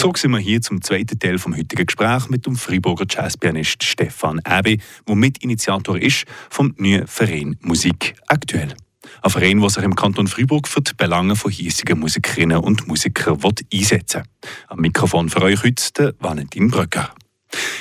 So 0.06 0.14
sind 0.16 0.34
wir 0.34 0.38
hier 0.38 0.62
zum 0.62 0.84
zweiten 0.84 1.18
Teil 1.18 1.40
vom 1.40 1.58
heutigen 1.58 1.84
Gespräch 1.84 2.30
mit 2.30 2.46
dem 2.46 2.56
Freiburger 2.56 3.08
Jazzpianist 3.10 3.84
Stefan 3.84 4.40
Abe, 4.42 4.78
der 5.08 5.16
Mitinitiator 5.16 5.98
ist 5.98 6.26
vom 6.52 6.76
neuen 6.78 7.08
Verein 7.08 7.58
Musik 7.62 8.14
aktuell. 8.28 8.76
Ein 9.24 9.32
Verein, 9.32 9.60
der 9.60 9.70
sich 9.72 9.84
im 9.84 9.96
Kanton 9.96 10.28
Freiburg 10.28 10.68
für 10.68 10.82
die 10.82 10.94
Belange 10.94 11.36
von 11.36 11.50
hiesigen 11.50 12.00
Musikerinnen 12.00 12.60
und 12.60 12.88
Musikern 12.88 13.40
einsetzen 13.74 14.22
will. 14.22 14.50
Am 14.68 14.80
Mikrofon 14.82 15.28
für 15.28 15.42
euch 15.42 15.64
heute 15.64 16.16
Valentin 16.20 16.70
Bröcker. 16.70 17.10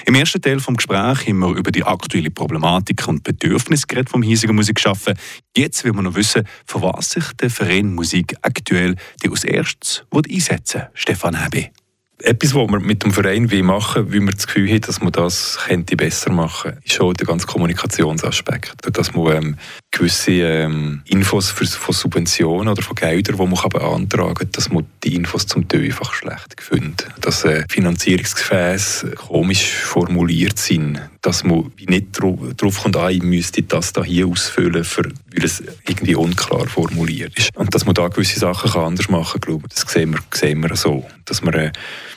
Im 0.06 0.14
ersten 0.14 0.40
Teil 0.40 0.56
des 0.56 0.66
Gesprächs 0.66 1.26
haben 1.26 1.40
wir 1.40 1.54
über 1.54 1.72
die 1.72 1.84
aktuelle 1.84 2.30
Problematik 2.30 3.06
und 3.06 3.22
Bedürfnisse 3.22 3.86
geredet 3.86 4.08
vom 4.08 4.22
hiesigen 4.22 4.56
Musikschaffen. 4.56 5.12
Jetzt 5.54 5.84
will 5.84 5.92
man 5.92 6.04
noch 6.04 6.14
wissen, 6.14 6.48
für 6.64 6.80
was 6.80 7.10
sich 7.10 7.24
der 7.34 7.50
Verein 7.50 7.94
Musik 7.94 8.34
aktuell 8.40 8.96
die 9.22 9.28
als 9.28 9.44
erstes 9.44 10.04
einsetzen 10.10 10.80
will. 10.80 10.88
Stefan 10.94 11.38
Habe. 11.38 11.68
Etwas, 12.22 12.54
was 12.54 12.68
wir 12.68 12.80
mit 12.80 13.02
dem 13.02 13.12
Verein 13.12 13.48
machen 13.64 14.12
weil 14.12 14.20
wir 14.20 14.32
das 14.32 14.46
Gefühl 14.46 14.70
haben, 14.70 14.80
dass 14.82 15.00
man 15.00 15.12
das 15.12 15.58
besser 15.96 16.30
machen 16.32 16.72
könnte, 16.72 16.84
ist 16.84 16.94
schon 16.94 17.14
der 17.14 17.26
ganze 17.26 17.46
Kommunikationsaspekt. 17.46 18.74
Dass 18.96 19.14
man 19.14 19.36
ähm, 19.36 19.56
gewisse 19.94 20.32
ähm, 20.32 21.02
Infos 21.06 21.50
für, 21.50 21.66
von 21.66 21.94
Subventionen 21.94 22.68
oder 22.68 22.82
von 22.82 22.96
Geldern, 22.96 23.36
die 23.36 23.46
man 23.46 23.54
kann 23.54 23.70
beantragen 23.70 24.34
kann, 24.34 24.52
dass 24.52 24.70
man 24.70 24.86
die 25.02 25.14
Infos 25.14 25.46
zum 25.46 25.66
Teil 25.68 25.84
einfach 25.84 26.12
schlecht 26.12 26.60
findet. 26.60 27.06
Dass 27.20 27.44
äh, 27.44 27.64
Finanzierungsgefäße 27.68 29.12
komisch 29.12 29.64
formuliert 29.64 30.58
sind. 30.58 31.00
Dass 31.22 31.44
man 31.44 31.72
nicht 31.88 32.18
darauf 32.20 32.82
kommt, 32.82 32.96
ah, 32.96 33.10
ich 33.10 33.22
müsste 33.22 33.62
das 33.62 33.92
da 33.92 34.04
hier 34.04 34.26
ausfüllen, 34.26 34.84
für, 34.84 35.04
weil 35.04 35.44
es 35.44 35.62
irgendwie 35.88 36.16
unklar 36.16 36.66
formuliert 36.66 37.38
ist. 37.38 37.56
Und 37.56 37.74
dass 37.74 37.86
man 37.86 37.94
da 37.94 38.08
gewisse 38.08 38.38
Sachen 38.38 38.70
kann 38.70 38.84
anders 38.84 39.08
machen 39.08 39.40
kann, 39.40 39.52
glaube 39.52 39.66
ich, 39.68 39.74
das 39.74 39.90
sehen 39.92 40.12
wir, 40.12 40.20
sehen 40.32 40.60
wir 40.60 40.74
so. 40.76 41.06
Dass 41.24 41.42
man 41.42 41.54
äh, 41.54 41.72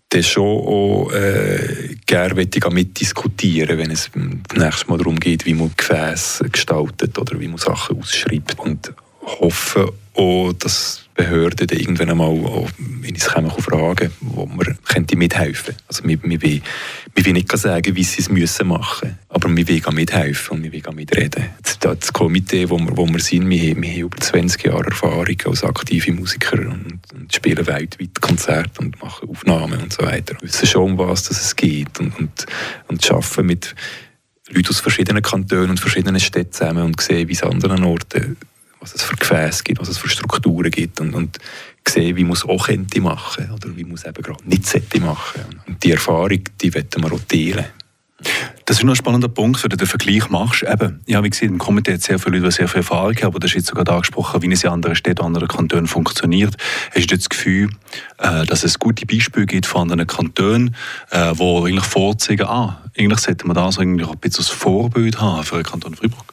das 0.09 0.27
schon 0.27 0.43
auch 0.43 1.11
äh, 1.11 1.95
gerne 2.05 2.33
mitdiskutieren 2.33 3.77
wenn 3.77 3.91
es 3.91 4.09
nächstes 4.15 4.87
Mal 4.87 4.97
darum 4.97 5.19
geht, 5.19 5.45
wie 5.45 5.53
man 5.53 5.71
Gefäße 5.75 6.49
gestaltet 6.49 7.17
oder 7.17 7.39
wie 7.39 7.47
man 7.47 7.57
Sachen 7.57 7.99
ausschreibt. 7.99 8.57
Und 8.59 8.93
hoffe 9.21 9.93
auch, 10.13 10.53
dass 10.53 11.03
Behörden 11.13 11.67
dann 11.67 11.79
irgendwann 11.79 12.11
einmal, 12.11 12.27
auch, 12.27 12.69
wenn 12.77 13.15
es 13.15 13.27
kommen, 13.27 13.49
fragen, 13.49 14.11
wo 14.21 14.45
man 14.45 14.77
könnte 14.85 15.17
mithelfen 15.17 15.75
Also 15.87 16.03
wir, 16.03 16.21
wir, 16.23 16.41
wir, 16.41 16.61
wir 17.15 17.25
wollen 17.25 17.33
nicht 17.33 17.57
sagen, 17.57 17.95
wie 17.95 18.03
sie 18.03 18.21
es 18.21 18.29
müssen 18.29 18.67
machen 18.67 19.17
aber 19.29 19.55
wir 19.55 19.67
wollen 19.67 19.95
mithelfen 19.95 20.57
und 20.57 20.63
wir 20.63 20.73
wollen 20.73 20.95
mitreden. 20.95 21.45
Das, 21.61 21.79
das 21.79 22.13
Komitee, 22.13 22.69
wo 22.69 22.77
wir, 22.79 22.97
wo 22.97 23.07
wir 23.07 23.19
sind, 23.19 23.49
wir, 23.49 23.75
wir 23.75 23.89
haben 23.89 23.99
über 23.99 24.17
20 24.17 24.63
Jahre 24.65 24.85
Erfahrung 24.85 25.37
als 25.45 25.63
aktive 25.63 26.11
Musiker 26.11 26.59
und, 26.59 26.96
spielen 27.35 27.65
weltweit 27.65 28.21
Konzerte 28.21 28.79
und 28.81 29.01
machen 29.01 29.29
Aufnahmen 29.29 29.81
und 29.81 29.93
so 29.93 30.03
weiter. 30.03 30.35
Wir 30.39 30.47
wissen 30.47 30.67
schon, 30.67 30.97
was 30.97 31.29
es 31.29 31.55
geht 31.55 31.99
und, 31.99 32.17
und, 32.17 32.45
und 32.87 33.11
arbeiten 33.11 33.45
mit 33.45 33.75
Leuten 34.49 34.69
aus 34.69 34.79
verschiedenen 34.79 35.21
Kantonen 35.21 35.71
und 35.71 35.79
verschiedenen 35.79 36.19
Städten 36.19 36.51
zusammen 36.51 36.83
und 36.83 37.01
sehen, 37.01 37.27
wie 37.27 37.33
es 37.33 37.43
an 37.43 37.53
anderen 37.53 37.83
Orten 37.83 38.37
was 38.79 38.95
es 38.95 39.03
für 39.03 39.15
Gefäße 39.15 39.63
gibt, 39.63 39.81
was 39.81 39.89
es 39.89 39.97
für 39.97 40.09
Strukturen 40.09 40.71
gibt 40.71 41.01
und, 41.01 41.13
und 41.13 41.39
sehen, 41.87 42.15
wie 42.15 42.29
es 42.31 42.45
auch 42.45 42.67
könnte 42.67 43.01
machen 43.01 43.49
oder 43.51 43.75
wie 43.75 43.85
es 43.93 44.05
eben 44.05 44.21
gerade 44.21 44.47
nicht 44.47 44.65
sollte 44.65 44.99
machen. 44.99 45.41
Und 45.67 45.83
die 45.83 45.91
Erfahrung, 45.91 46.41
die 46.61 46.73
wollen 46.73 46.87
wir 46.93 47.27
teilen. 47.27 47.65
Das 48.67 48.79
ist 48.79 48.83
noch 48.83 48.91
ein 48.91 48.97
spannender 48.97 49.29
Punkt, 49.29 49.63
wenn 49.63 49.69
du 49.69 49.77
den 49.77 49.87
Vergleich 49.87 50.29
machst. 50.29 50.63
Eben, 50.63 50.99
ja, 51.07 51.23
wie 51.23 51.29
gesagt, 51.29 51.49
im 51.49 51.57
Komitee 51.57 51.93
hat 51.93 52.01
sehr 52.01 52.19
viele 52.19 52.39
Leute, 52.39 52.49
die 52.49 52.51
sehr 52.51 52.67
viel 52.67 52.79
Erfahrung 52.79 53.15
haben, 53.15 53.27
aber 53.27 53.39
das 53.39 53.51
ist 53.51 53.55
jetzt 53.55 53.67
sogar 53.67 53.87
angesprochen, 53.87 54.41
wie 54.41 54.51
es 54.51 54.61
in 54.65 54.69
anderen 54.69 54.97
Städten, 54.97 55.23
anderen 55.23 55.47
Kantonen 55.47 55.87
funktioniert. 55.87 56.57
Hast 56.93 57.09
du 57.09 57.15
das 57.15 57.29
Gefühl, 57.29 57.69
äh, 58.17 58.45
dass 58.45 58.65
es 58.65 58.77
gute 58.77 59.05
Beispiele 59.05 59.45
gibt 59.45 59.67
von 59.67 59.83
anderen 59.83 60.05
Kantonen, 60.05 60.75
äh, 61.11 61.31
wo 61.35 61.65
eigentlich 61.65 61.85
vorzeigen, 61.85 62.45
ah, 62.45 62.81
eigentlich 62.97 63.21
sollte 63.21 63.47
man 63.47 63.55
das 63.55 63.79
eigentlich 63.79 64.09
ein 64.09 64.17
bisschen 64.17 64.39
als 64.39 64.49
Vorbild 64.49 65.21
haben 65.21 65.45
für 65.45 65.55
den 65.55 65.63
Kanton 65.63 65.95
Freiburg? 65.95 66.26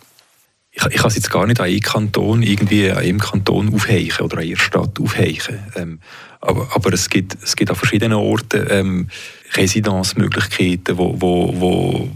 Ich, 0.75 0.87
ich 0.87 0.97
kann 0.97 1.07
es 1.07 1.15
jetzt 1.15 1.31
gar 1.31 1.47
nicht 1.47 1.61
an 1.61 1.67
einen 1.67 1.81
Kanton 1.81 2.43
irgendwie 2.43 2.91
an 2.91 2.99
einem 2.99 3.21
Kanton 3.21 3.73
aufheichen 3.73 4.25
oder 4.25 4.39
an 4.39 4.45
einer 4.45 4.57
Stadt 4.57 5.01
aufheichen. 5.01 5.59
Ähm, 5.77 6.01
aber, 6.41 6.69
aber 6.75 6.93
es, 6.93 7.09
gibt, 7.09 7.37
es 7.43 7.57
gibt 7.57 7.71
an 7.71 7.77
verschiedenen 7.77 8.19
Orten 8.19 8.67
ähm, 8.69 9.09
Residenzmöglichkeiten, 9.55 10.99
wo, 10.99 11.15
wo, 11.21 11.55
wo 11.61 12.09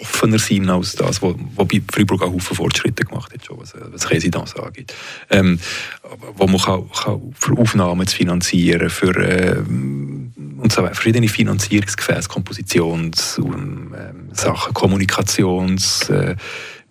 offener 0.00 0.38
sind 0.38 0.70
als 0.70 0.94
das, 0.94 1.20
wo, 1.20 1.34
wo 1.56 1.64
bei 1.64 1.82
Freiburg 1.92 2.22
auch 2.22 2.32
Haufen 2.32 2.56
Fortschritte 2.56 3.04
gemacht 3.04 3.32
hat, 3.32 3.44
schon, 3.44 3.60
was, 3.60 3.74
was 3.92 4.10
Residenz 4.10 4.54
angeht. 4.54 4.94
Ähm, 5.28 5.58
wo 6.36 6.46
man 6.46 6.60
kann, 6.60 6.90
kann 6.90 7.34
für 7.38 7.58
Aufnahmen 7.58 8.06
zu 8.06 8.16
finanzieren, 8.16 8.88
für 8.90 9.14
ähm, 9.16 10.32
und 10.58 10.72
so 10.72 10.82
verschiedene 10.82 11.28
Finanzierungsgefäße, 11.28 12.28
Kompositions- 12.28 13.38
ähm, 13.38 13.92
Kommunikations- 14.72 16.10
äh, 16.10 16.36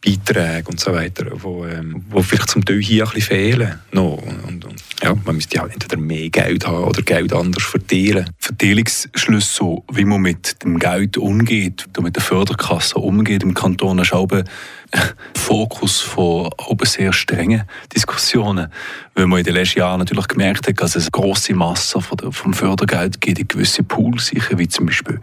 Beiträge 0.06 0.70
und 0.70 0.80
so 0.80 0.94
weiter, 0.94 1.26
wo, 1.34 1.66
ähm, 1.66 2.04
wo 2.10 2.22
vielleicht 2.22 2.50
zum 2.50 2.64
Teil 2.64 2.80
hier 2.80 3.04
ein 3.04 3.14
bisschen 3.14 3.36
fehlen. 3.36 3.80
No. 3.92 4.14
Und, 4.48 4.66
und, 4.66 4.76
ja, 5.02 5.14
man 5.26 5.36
müsste 5.36 5.60
halt 5.60 5.74
entweder 5.74 5.98
mehr 5.98 6.30
Geld 6.30 6.68
haben 6.68 6.86
oder 6.86 7.02
Geld 7.02 7.34
anders 7.34 7.64
verteilen. 7.64 8.30
Verteilungsschlüsse, 8.38 9.78
wie 9.92 10.06
man 10.06 10.22
mit 10.22 10.64
dem 10.64 10.80
Geld 10.80 11.18
umgeht, 11.18 11.86
mit 12.00 12.16
der 12.16 12.24
Förderkasse 12.24 12.96
umgeht 12.96 13.44
im 13.44 13.54
Kanton, 13.54 14.00
ist 14.00 14.14
auch 14.14 14.28
Fokus 15.36 16.00
von 16.00 16.50
oben 16.68 16.86
sehr 16.86 17.12
strengen 17.14 17.64
Diskussionen, 17.96 18.72
weil 19.16 19.28
man 19.28 19.40
in 19.40 19.46
den 19.46 19.56
letzten 19.56 19.80
Jahren 19.80 20.00
natürlich 20.00 20.28
gemerkt 20.28 20.68
hat, 20.68 20.82
dass 20.82 20.96
es 20.96 21.06
eine 21.06 21.12
grosse 21.12 21.54
Masse 21.54 22.00
vom 22.02 22.54
Fördergeld 22.54 23.20
gibt 23.20 23.40
in 23.40 23.48
gewisse 23.48 23.84
Pools, 23.84 24.32
wie 24.34 24.68
zum 24.68 24.86
Beispiel 24.86 25.20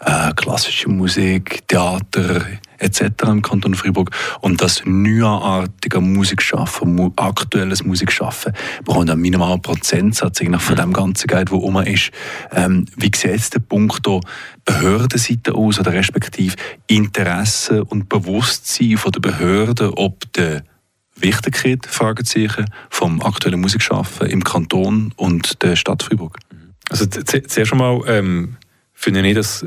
äh, 0.00 0.32
klassische 0.34 0.88
Musik, 0.88 1.66
Theater 1.68 2.44
etc. 2.82 3.24
im 3.28 3.42
Kanton 3.42 3.74
Freiburg. 3.74 4.10
Und 4.40 4.60
das 4.60 4.82
neuartige 4.84 6.00
Musikschaffen, 6.00 6.94
mu 6.94 7.10
aktuelles 7.16 7.84
Musikschaffen, 7.84 8.52
bekommt 8.84 9.10
einen 9.10 9.20
minimalen 9.20 9.62
Prozentsatz 9.62 10.40
von 10.58 10.76
dem 10.76 10.92
ganzen 10.92 11.26
Geld, 11.26 11.50
der 11.50 11.58
rum 11.58 11.76
ist. 11.78 12.10
Ähm, 12.50 12.86
wie 12.96 13.10
sieht 13.14 13.54
der 13.54 13.60
Punkt 13.60 14.06
Behördenseite 14.64 15.54
aus 15.54 15.78
oder 15.78 15.92
respektive 15.92 16.54
Interesse 16.86 17.84
und 17.84 18.08
Bewusstsein 18.08 18.96
von 18.96 19.12
der 19.12 19.20
Behörden, 19.20 19.90
ob 19.90 20.32
der 20.32 20.64
Wichtigkeit 21.16 21.86
Fragezeichen 21.86 22.66
vom 22.90 23.22
aktuellen 23.22 23.60
Musikschaffen 23.60 24.28
im 24.28 24.44
Kanton 24.44 25.12
und 25.16 25.62
der 25.62 25.76
Stadt 25.76 26.02
Freiburg? 26.02 26.38
Also 26.90 27.06
zuerst 27.06 27.72
einmal 27.72 28.00
ähm, 28.06 28.56
finde 28.92 29.26
ich, 29.26 29.34
dass 29.34 29.64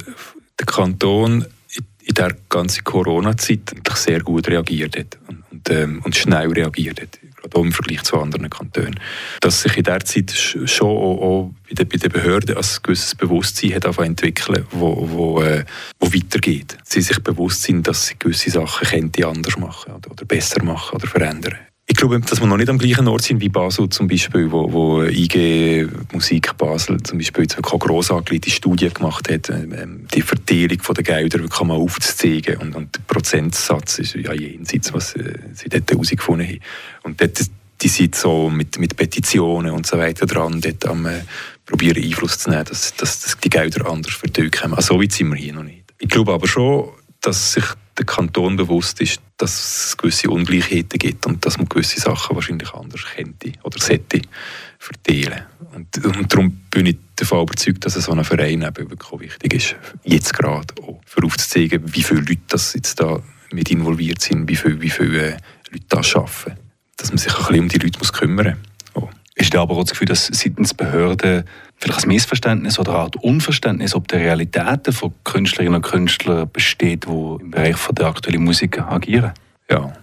der 0.59 0.65
Kanton 0.65 1.45
in 2.17 2.23
der 2.23 2.35
ganzen 2.49 2.83
Corona-Zeit 2.83 3.75
sehr 3.95 4.21
gut 4.21 4.47
reagiert 4.47 4.97
hat 4.97 5.17
und, 5.27 5.69
ähm, 5.69 6.01
und 6.03 6.15
schnell 6.15 6.51
reagiert 6.51 7.01
hat 7.01 7.19
gerade 7.45 7.57
auch 7.57 7.63
im 7.63 7.71
Vergleich 7.71 8.03
zu 8.03 8.17
anderen 8.17 8.49
Kantonen. 8.49 8.99
Dass 9.41 9.61
sich 9.61 9.77
in 9.77 9.83
der 9.83 9.99
Zeit 10.01 10.31
schon 10.31 10.87
auch, 10.87 11.21
auch 11.21 11.51
bei, 11.67 11.75
den, 11.75 11.87
bei 11.87 11.97
den 11.97 12.11
Behörden 12.11 12.57
ein 12.57 12.65
gewisses 12.83 13.15
Bewusstsein 13.15 13.75
hat 13.75 13.85
entwickeln, 13.97 14.65
wo, 14.71 15.07
wo, 15.09 15.41
äh, 15.41 15.63
wo 15.99 16.13
weitergeht. 16.13 16.77
Sie 16.83 17.01
sich 17.01 17.19
bewusst 17.19 17.63
sind, 17.63 17.87
dass 17.87 18.07
sie 18.07 18.15
gewisse 18.17 18.51
Sachen 18.51 19.11
anders 19.23 19.57
machen 19.57 19.93
oder 19.93 20.25
besser 20.25 20.63
machen 20.63 20.95
oder 20.95 21.07
verändern. 21.07 21.55
Ich 21.87 21.95
glaube, 21.95 22.19
dass 22.19 22.39
wir 22.39 22.47
noch 22.47 22.57
nicht 22.57 22.69
am 22.69 22.79
gleichen 22.79 23.07
Ort 23.07 23.21
sind 23.21 23.41
wie 23.41 23.49
Basel 23.49 23.89
zum 23.89 24.07
Beispiel, 24.07 24.51
wo, 24.51 24.71
wo 24.73 25.03
IG 25.03 25.87
Musik 26.11 26.57
Basel 26.57 27.01
zum 27.03 27.19
Beispiel 27.19 27.43
jetzt 27.43 27.57
wirklich 27.57 27.79
gross 27.79 28.09
angelegte 28.09 28.49
Studie 28.49 28.89
gemacht 28.89 29.29
hat, 29.29 29.49
ähm, 29.51 30.07
die 30.11 30.23
Verteilung 30.23 30.79
der 30.95 31.03
Gelder 31.03 31.39
wirklich 31.39 31.63
mal 31.63 31.75
aufzuzeigen 31.75 32.57
und, 32.57 32.75
und 32.75 32.95
der 32.95 33.01
Prozentsatz 33.01 33.99
ist 33.99 34.15
ja 34.15 34.33
jenseits, 34.33 34.93
was 34.93 35.15
äh, 35.15 35.37
sie 35.53 35.69
dort 35.69 35.91
herausgefunden 35.91 36.47
haben. 36.47 36.59
Und 37.03 37.21
dort, 37.21 37.39
die 37.79 37.87
sind 37.87 38.15
so 38.15 38.49
mit, 38.49 38.79
mit 38.79 38.95
Petitionen 38.97 39.71
und 39.71 39.85
so 39.85 39.99
weiter 39.99 40.25
dran, 40.25 40.61
dort 40.61 40.87
am 40.87 41.05
äh, 41.05 41.21
probieren 41.67 42.03
Einfluss 42.03 42.39
zu 42.39 42.49
nehmen, 42.49 42.65
dass, 42.65 42.95
dass, 42.95 43.21
dass 43.21 43.37
die 43.37 43.49
Gelder 43.49 43.87
anders 43.87 44.15
verteilt 44.15 44.59
kommen. 44.59 44.73
Also 44.73 44.95
so 44.95 45.01
weit 45.01 45.11
sind 45.11 45.29
wir 45.29 45.37
hier 45.37 45.53
noch 45.53 45.63
nicht. 45.63 45.83
Ich 45.99 46.09
glaube 46.09 46.33
aber 46.33 46.47
schon, 46.47 46.89
dass 47.21 47.53
sich 47.53 47.65
der 47.97 48.05
Kanton 48.05 48.57
bewusst 48.57 48.99
ist, 49.01 49.21
dass 49.37 49.87
es 49.87 49.97
gewisse 49.97 50.29
Ungleichheiten 50.29 50.99
gibt 50.99 51.25
und 51.25 51.45
dass 51.45 51.57
man 51.57 51.69
gewisse 51.69 51.99
Sachen 51.99 52.35
wahrscheinlich 52.35 52.73
anders 52.73 53.01
könnte 53.15 53.53
oder 53.63 53.79
sollte 53.79 54.21
verteilen. 54.79 55.43
Und, 55.73 56.05
und 56.05 56.31
darum 56.31 56.51
bin 56.69 56.87
ich 56.87 56.97
davon 57.15 57.43
überzeugt, 57.43 57.85
dass 57.85 57.93
so 57.93 58.11
ein 58.11 58.23
Verein 58.23 58.61
eben 58.61 58.89
wirklich 58.89 59.19
wichtig 59.19 59.53
ist, 59.53 59.75
jetzt 60.03 60.33
gerade 60.33 60.73
auch, 60.81 61.01
für 61.05 61.23
aufzuzeigen, 61.23 61.81
wie 61.93 62.03
viele 62.03 62.21
Leute 62.21 62.41
das 62.49 62.73
jetzt 62.73 62.99
da 62.99 63.21
mit 63.51 63.71
involviert 63.71 64.21
sind, 64.21 64.49
wie 64.49 64.55
viele, 64.55 64.81
wie 64.81 64.89
viele 64.89 65.21
äh, 65.21 65.37
Leute 65.71 65.85
das 65.89 66.15
arbeiten. 66.15 66.59
Dass 66.97 67.09
man 67.09 67.17
sich 67.17 67.33
ein 67.33 67.39
bisschen 67.39 67.59
um 67.59 67.67
die 67.69 67.77
Leute 67.77 67.99
kümmern 68.11 68.57
muss. 68.93 69.09
Ist 69.35 69.53
da 69.53 69.61
aber 69.61 69.75
auch 69.75 69.83
das 69.83 69.91
Gefühl, 69.91 70.07
dass 70.07 70.27
seitens 70.27 70.73
Behörden 70.73 71.43
vielleicht 71.77 72.03
ein 72.03 72.07
Missverständnis 72.07 72.79
oder 72.79 72.99
auch 72.99 73.11
ein 73.11 73.19
Unverständnis 73.21 73.95
ob 73.95 74.07
der 74.07 74.19
Realitäten 74.19 74.93
von 74.93 75.13
Künstlerinnen 75.23 75.75
und 75.75 75.81
Künstlern 75.81 76.49
besteht, 76.51 77.05
die 77.05 77.09
im 77.41 77.51
Bereich 77.51 77.75
von 77.75 77.95
der 77.95 78.07
aktuellen 78.07 78.43
Musik 78.43 78.79
agieren? 78.79 79.31
Ja. 79.69 79.93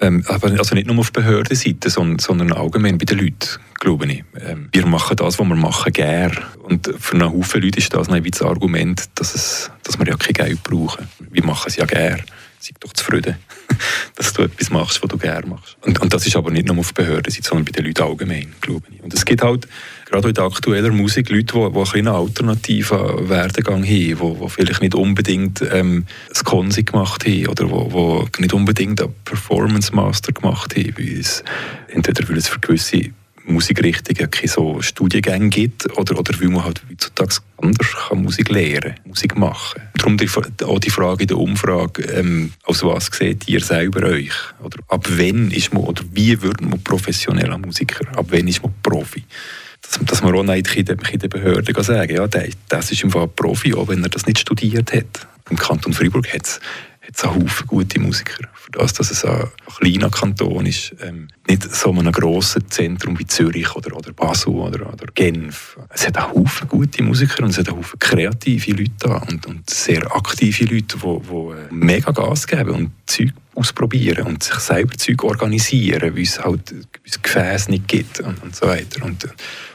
Ähm, 0.00 0.24
also 0.26 0.74
nicht 0.74 0.86
nur 0.86 0.98
auf 0.98 1.12
Behördenseite, 1.12 1.90
sondern, 1.90 2.52
allgemein 2.52 2.98
bei 2.98 3.04
den 3.04 3.18
Leuten, 3.18 3.60
glaube 3.78 4.06
ich. 4.06 4.24
Ähm, 4.40 4.68
wir 4.72 4.86
machen 4.86 5.16
das, 5.16 5.38
was 5.38 5.46
wir 5.46 5.54
machen, 5.54 5.92
gern. 5.92 6.36
Und 6.62 6.92
für 6.98 7.14
einen 7.14 7.32
Haufen 7.32 7.62
Leute 7.62 7.78
ist 7.78 7.94
das 7.94 8.08
ein 8.08 8.24
das 8.24 8.42
Argument, 8.42 9.04
dass, 9.14 9.34
es, 9.34 9.70
dass 9.84 9.98
wir 9.98 10.06
ja 10.06 10.16
kein 10.16 10.32
Geld 10.32 10.62
brauchen. 10.62 11.06
Wir 11.30 11.44
machen 11.44 11.66
es 11.68 11.76
ja 11.76 11.84
gern 11.84 12.22
sei 12.62 12.74
doch 12.78 12.92
zufrieden, 12.92 13.36
dass 14.14 14.32
du 14.32 14.42
etwas 14.42 14.70
machst, 14.70 15.02
was 15.02 15.10
du 15.10 15.18
gerne 15.18 15.46
machst. 15.46 15.76
Und, 15.80 16.00
und 16.00 16.12
das 16.14 16.26
ist 16.26 16.36
aber 16.36 16.50
nicht 16.50 16.66
nur 16.66 16.78
auf 16.78 16.94
Behörden, 16.94 17.32
sondern 17.32 17.64
bei 17.64 17.72
den 17.72 17.86
Leuten 17.86 18.02
allgemein, 18.02 18.54
glaube 18.60 18.86
ich. 18.90 19.02
Und 19.02 19.12
es 19.12 19.24
gibt 19.24 19.42
halt, 19.42 19.66
gerade 20.12 20.28
in 20.28 20.34
der 20.34 20.44
aktuellen 20.44 20.96
Musik, 20.96 21.30
Leute, 21.30 21.70
die, 21.70 21.84
die 21.84 21.98
einen 21.98 22.08
alternativen 22.08 23.28
Werdegang 23.30 23.82
haben, 23.82 23.86
die, 23.86 24.14
die 24.14 24.48
vielleicht 24.48 24.82
nicht 24.82 24.94
unbedingt 24.94 25.62
ähm, 25.72 26.04
das 26.28 26.44
Konsi 26.44 26.82
gemacht 26.82 27.24
haben 27.24 27.46
oder 27.46 27.64
die, 27.64 28.30
die 28.36 28.42
nicht 28.42 28.52
unbedingt 28.52 29.00
einen 29.00 29.14
Performance 29.24 29.94
Master 29.94 30.32
gemacht 30.32 30.76
haben, 30.76 30.94
weil 30.98 31.18
es, 31.18 31.42
entweder 31.88 32.28
weil 32.28 32.36
es 32.36 32.48
für 32.48 32.60
gewisse 32.60 33.10
Musikrichtungen 33.44 34.30
keine 34.30 34.48
so 34.48 34.82
Studiengänge 34.82 35.48
gibt 35.48 35.86
oder, 35.98 36.18
oder 36.18 36.38
weil 36.38 36.48
man 36.48 36.64
halt 36.64 36.82
heutzutage 36.88 37.36
anders 37.56 37.92
kann 37.92 38.22
Musik 38.22 38.50
lernen 38.50 38.94
Musik 39.04 39.36
machen. 39.36 39.80
Darum 39.96 40.16
die, 40.18 40.28
auch 40.64 40.78
die 40.78 40.90
Frage 40.90 41.22
in 41.22 41.28
der 41.28 41.38
Umfrage, 41.38 42.02
ähm, 42.02 42.52
aus 42.64 42.84
was 42.84 43.06
seht 43.06 43.48
ihr 43.48 43.60
selber 43.60 44.06
euch? 44.06 44.34
Oder 44.62 44.78
ab 44.88 45.08
wann 45.08 45.50
ist 45.50 45.72
man, 45.72 45.82
oder 45.84 46.02
wie 46.12 46.40
wird 46.40 46.60
man 46.60 46.84
professioneller 46.84 47.58
Musiker? 47.58 48.06
Ab 48.16 48.26
wann 48.28 48.46
ist 48.46 48.62
man 48.62 48.74
Profi? 48.82 49.24
Dass, 50.00 50.22
man 50.22 50.34
auch 50.34 50.42
nicht 50.42 50.74
in 50.74 50.84
den 50.86 51.30
Behörden 51.30 51.82
sagen 51.82 52.14
ja, 52.14 52.26
das 52.68 52.90
ist 52.90 53.02
im 53.04 53.10
Fall 53.10 53.28
Profi, 53.28 53.74
auch 53.74 53.88
wenn 53.88 54.02
er 54.02 54.08
das 54.08 54.26
nicht 54.26 54.38
studiert 54.38 54.92
hat. 54.92 55.26
Im 55.50 55.56
Kanton 55.56 55.92
Freiburg 55.92 56.32
hat 56.32 56.46
es 56.46 56.60
einen 57.24 57.34
Haufen 57.34 57.66
gute 57.66 58.00
Musiker. 58.00 58.48
Für 58.54 58.70
das, 58.72 58.94
dass 58.94 59.10
es 59.10 59.24
ein 59.24 59.48
kleiner 59.78 60.08
Kanton 60.08 60.66
ist, 60.66 60.94
ähm, 61.02 61.28
nicht 61.48 61.62
so 61.62 61.92
ein 61.92 62.10
grosses 62.12 62.62
Zentrum 62.68 63.18
wie 63.18 63.26
Zürich 63.26 63.74
oder, 63.74 63.96
oder 63.96 64.12
Basel 64.12 64.54
oder, 64.54 64.92
oder 64.92 65.06
Genf. 65.14 65.76
Es 65.90 66.06
hat 66.06 66.16
einen 66.16 66.32
Haufen 66.32 66.68
gute 66.68 67.02
Musiker 67.02 67.42
und 67.42 67.50
es 67.50 67.58
hat 67.58 67.68
einen 67.68 67.78
Haufen 67.78 67.98
kreative 67.98 68.72
Leute 68.72 68.92
da 69.00 69.16
und, 69.16 69.46
und 69.46 69.68
sehr 69.68 70.14
aktive 70.14 70.64
Leute, 70.64 70.96
die, 70.96 71.20
die 71.28 71.34
äh, 71.34 71.68
mega 71.70 72.12
Gas 72.12 72.46
geben 72.46 72.70
und 72.70 72.90
Zeug 73.06 73.32
ausprobieren 73.54 74.26
und 74.26 74.42
sich 74.42 74.54
selber 74.54 74.96
Zeug 74.96 75.22
organisieren, 75.24 76.14
weil 76.14 76.22
es 76.22 76.42
halt 76.42 76.74
Gefäß 77.22 77.68
nicht 77.68 77.88
gibt 77.88 78.20
und, 78.20 78.42
und 78.42 78.56
so 78.56 78.66
weiter. 78.66 79.04
Und, 79.04 79.26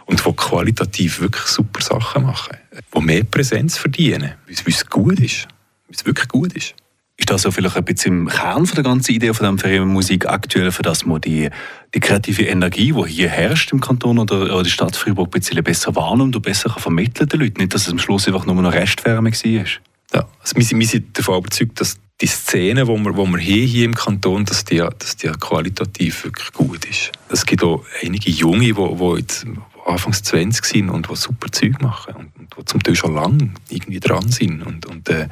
und 0.06 0.26
die 0.26 0.34
qualitativ 0.34 1.20
wirklich 1.20 1.46
super 1.46 1.82
Sachen 1.82 2.24
machen, 2.24 2.58
die 2.96 3.02
mehr 3.02 3.24
Präsenz 3.24 3.78
verdienen, 3.78 4.34
weil 4.46 4.56
es 4.66 4.86
gut 4.88 5.20
ist, 5.20 5.48
weil 5.88 5.96
es 5.96 6.06
wirklich 6.06 6.28
gut 6.28 6.54
ist. 6.54 6.74
Ist 7.20 7.32
das 7.32 7.42
so 7.42 7.52
vielleicht 7.52 7.76
ein 7.76 7.84
bisschen 7.84 8.14
im 8.14 8.28
Kern 8.28 8.68
von 8.68 8.76
der 8.76 8.84
ganzen 8.84 9.16
Idee 9.16 9.34
von 9.34 9.58
dem 9.58 9.88
Musik 9.88 10.28
aktuell, 10.28 10.72
für 10.72 10.84
das 10.84 11.04
man 11.04 11.20
die, 11.20 11.50
die 11.96 12.00
kreative 12.00 12.44
Energie, 12.44 12.94
die 12.94 13.10
hier 13.10 13.30
herrscht 13.30 13.72
im 13.72 13.82
Kanton 13.82 14.20
oder, 14.20 14.42
oder 14.42 14.62
die 14.62 14.70
Stadt 14.70 14.96
Freiburg, 14.96 15.30
ein 15.30 15.40
bisschen 15.40 15.64
besser 15.64 15.96
wahrnimmt 15.96 16.36
und 16.36 16.44
besser 16.44 16.70
kann 16.70 16.82
vermitteln 16.82 17.28
den 17.28 17.40
Leuten? 17.40 17.60
Nicht, 17.60 17.74
dass 17.74 17.88
es 17.88 17.92
am 17.92 17.98
Schluss 17.98 18.28
einfach 18.28 18.46
nur 18.46 18.62
noch 18.62 18.72
Restwärme 18.72 19.32
war? 19.32 19.66
Ja, 20.14 20.28
also 20.40 20.56
wir, 20.56 20.80
wir 20.80 20.88
sind 20.88 21.18
davon 21.18 21.40
überzeugt, 21.40 21.82
dass 21.82 21.98
die 22.22 22.28
Szene, 22.28 22.86
die 22.86 22.92
wir, 22.92 23.16
wo 23.16 23.26
wir 23.28 23.38
hier 23.40 23.86
im 23.86 23.94
Kanton 23.94 24.46
dass 24.46 24.66
die, 24.66 24.78
dass 24.78 25.18
die 25.18 25.28
qualitativ 25.28 26.24
wirklich 26.24 26.52
gut 26.52 26.86
ist. 26.86 27.12
Es 27.30 27.46
gibt 27.46 27.64
auch 27.64 27.86
einige 28.04 28.32
Junge, 28.32 28.74
die, 28.74 28.74
die 28.74 29.18
jetzt 29.18 29.46
Anfangs 29.86 30.24
20 30.24 30.66
sind 30.66 30.90
und 30.90 31.10
die 31.10 31.16
super 31.16 31.52
Zeug 31.52 31.82
machen 31.82 32.16
und, 32.16 32.38
und 32.38 32.58
die 32.58 32.66
zum 32.66 32.84
Teil 32.84 32.96
schon 32.96 33.14
lange 33.14 33.52
irgendwie 33.70 34.00
dran 34.00 34.30
sind 34.30 34.66
und, 34.66 34.86
und 34.86 35.08
äh, 35.10 35.30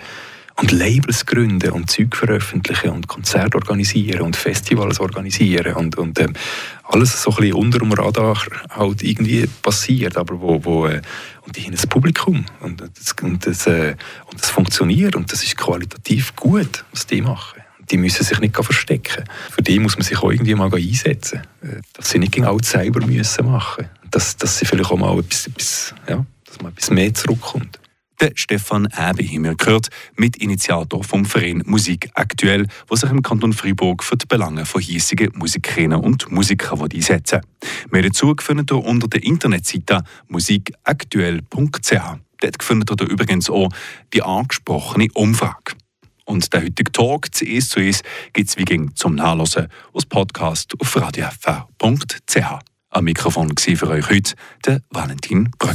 und 0.57 0.71
Labels 0.71 1.25
gründen 1.25 1.71
und 1.71 1.89
Zeug 1.89 2.15
veröffentlichen 2.15 2.91
und 2.91 3.07
Konzerte 3.07 3.57
organisieren 3.57 4.21
und 4.21 4.35
Festivals 4.35 4.99
organisieren 4.99 5.73
und, 5.75 5.97
und 5.97 6.19
ähm, 6.19 6.33
alles 6.83 7.21
so 7.21 7.31
ein 7.31 7.37
bisschen 7.37 7.53
unter 7.53 7.79
dem 7.79 7.91
Radar 7.91 8.41
halt 8.69 9.03
irgendwie 9.03 9.47
passiert, 9.61 10.17
aber 10.17 10.39
wo, 10.39 10.63
wo 10.63 10.87
äh, 10.87 11.01
und 11.45 11.57
die 11.57 11.63
haben 11.63 11.73
ein 11.73 11.89
Publikum 11.89 12.45
und 12.61 12.81
das, 12.81 13.13
und, 13.21 13.45
das, 13.45 13.67
äh, 13.67 13.95
und 14.31 14.41
das 14.41 14.49
funktioniert 14.49 15.15
und 15.15 15.31
das 15.31 15.43
ist 15.43 15.57
qualitativ 15.57 16.35
gut, 16.35 16.85
was 16.91 17.05
die 17.05 17.21
machen. 17.21 17.61
Die 17.91 17.97
müssen 17.97 18.23
sich 18.23 18.39
nicht 18.39 18.55
verstecken. 18.55 19.25
Für 19.51 19.61
die 19.61 19.77
muss 19.77 19.95
man 19.95 20.03
sich 20.03 20.17
auch 20.17 20.31
irgendwie 20.31 20.55
mal 20.55 20.73
einsetzen. 20.73 21.41
Äh, 21.61 21.81
dass 21.93 22.09
sie 22.09 22.17
nicht 22.17 22.31
gegen 22.31 22.45
alles 22.45 22.71
selber 22.71 23.05
müssen 23.05 23.45
machen. 23.45 23.89
Dass, 24.09 24.37
dass 24.37 24.57
sie 24.57 24.65
vielleicht 24.65 24.89
auch 24.89 24.97
mal 24.97 25.19
etwas, 25.19 25.45
etwas 25.45 25.93
ja, 26.09 26.25
dass 26.45 26.61
man 26.61 26.71
etwas 26.71 26.89
mehr 26.89 27.13
zurückkommt. 27.13 27.79
Der 28.21 28.31
Stefan 28.35 28.85
Äbe 28.85 29.23
haben 29.23 29.57
gehört, 29.57 29.89
Mitinitiator 30.15 31.03
vom 31.03 31.25
Verein 31.25 31.63
Musik 31.65 32.09
Aktuell, 32.13 32.65
der 32.89 32.97
sich 32.97 33.09
im 33.09 33.21
Kanton 33.21 33.51
Freiburg 33.51 34.03
für 34.03 34.15
die 34.15 34.25
Belange 34.25 34.65
von 34.65 34.81
hiesigen 34.81 35.31
Musikerinnen 35.35 35.99
und 35.99 36.31
Musikern 36.31 36.89
einsetzen 36.91 37.41
Mehr 37.91 38.03
dazu 38.03 38.33
findet 38.39 38.71
ihr 38.71 38.83
unter 38.83 39.07
der 39.07 39.23
Internetseite 39.23 40.03
musikaktuell.ch. 40.29 41.91
Dort 42.39 42.63
findet 42.63 43.01
ihr 43.01 43.09
übrigens 43.09 43.49
auch 43.49 43.69
die 44.13 44.23
angesprochene 44.23 45.09
Umfrage. 45.13 45.73
Und 46.25 46.51
der 46.53 46.63
heutige 46.63 46.91
Talk 46.91 47.33
zu 47.35 47.45
«Es 47.45 47.69
zu 47.69 47.79
Es» 47.79 48.01
gibt 48.33 48.49
es 48.49 48.57
wie 48.57 48.65
ging 48.65 48.95
zum 48.95 49.15
Nachlesen 49.15 49.67
aus 49.93 50.05
Podcast 50.05 50.73
auf 50.79 50.95
radiofr.ch. 50.95 52.59
Am 52.89 53.03
Mikrofon 53.03 53.49
war 53.49 53.75
für 53.75 53.89
euch 53.89 54.09
heute 54.09 54.35
der 54.65 54.81
Valentin 54.89 55.51
Bröck. 55.57 55.63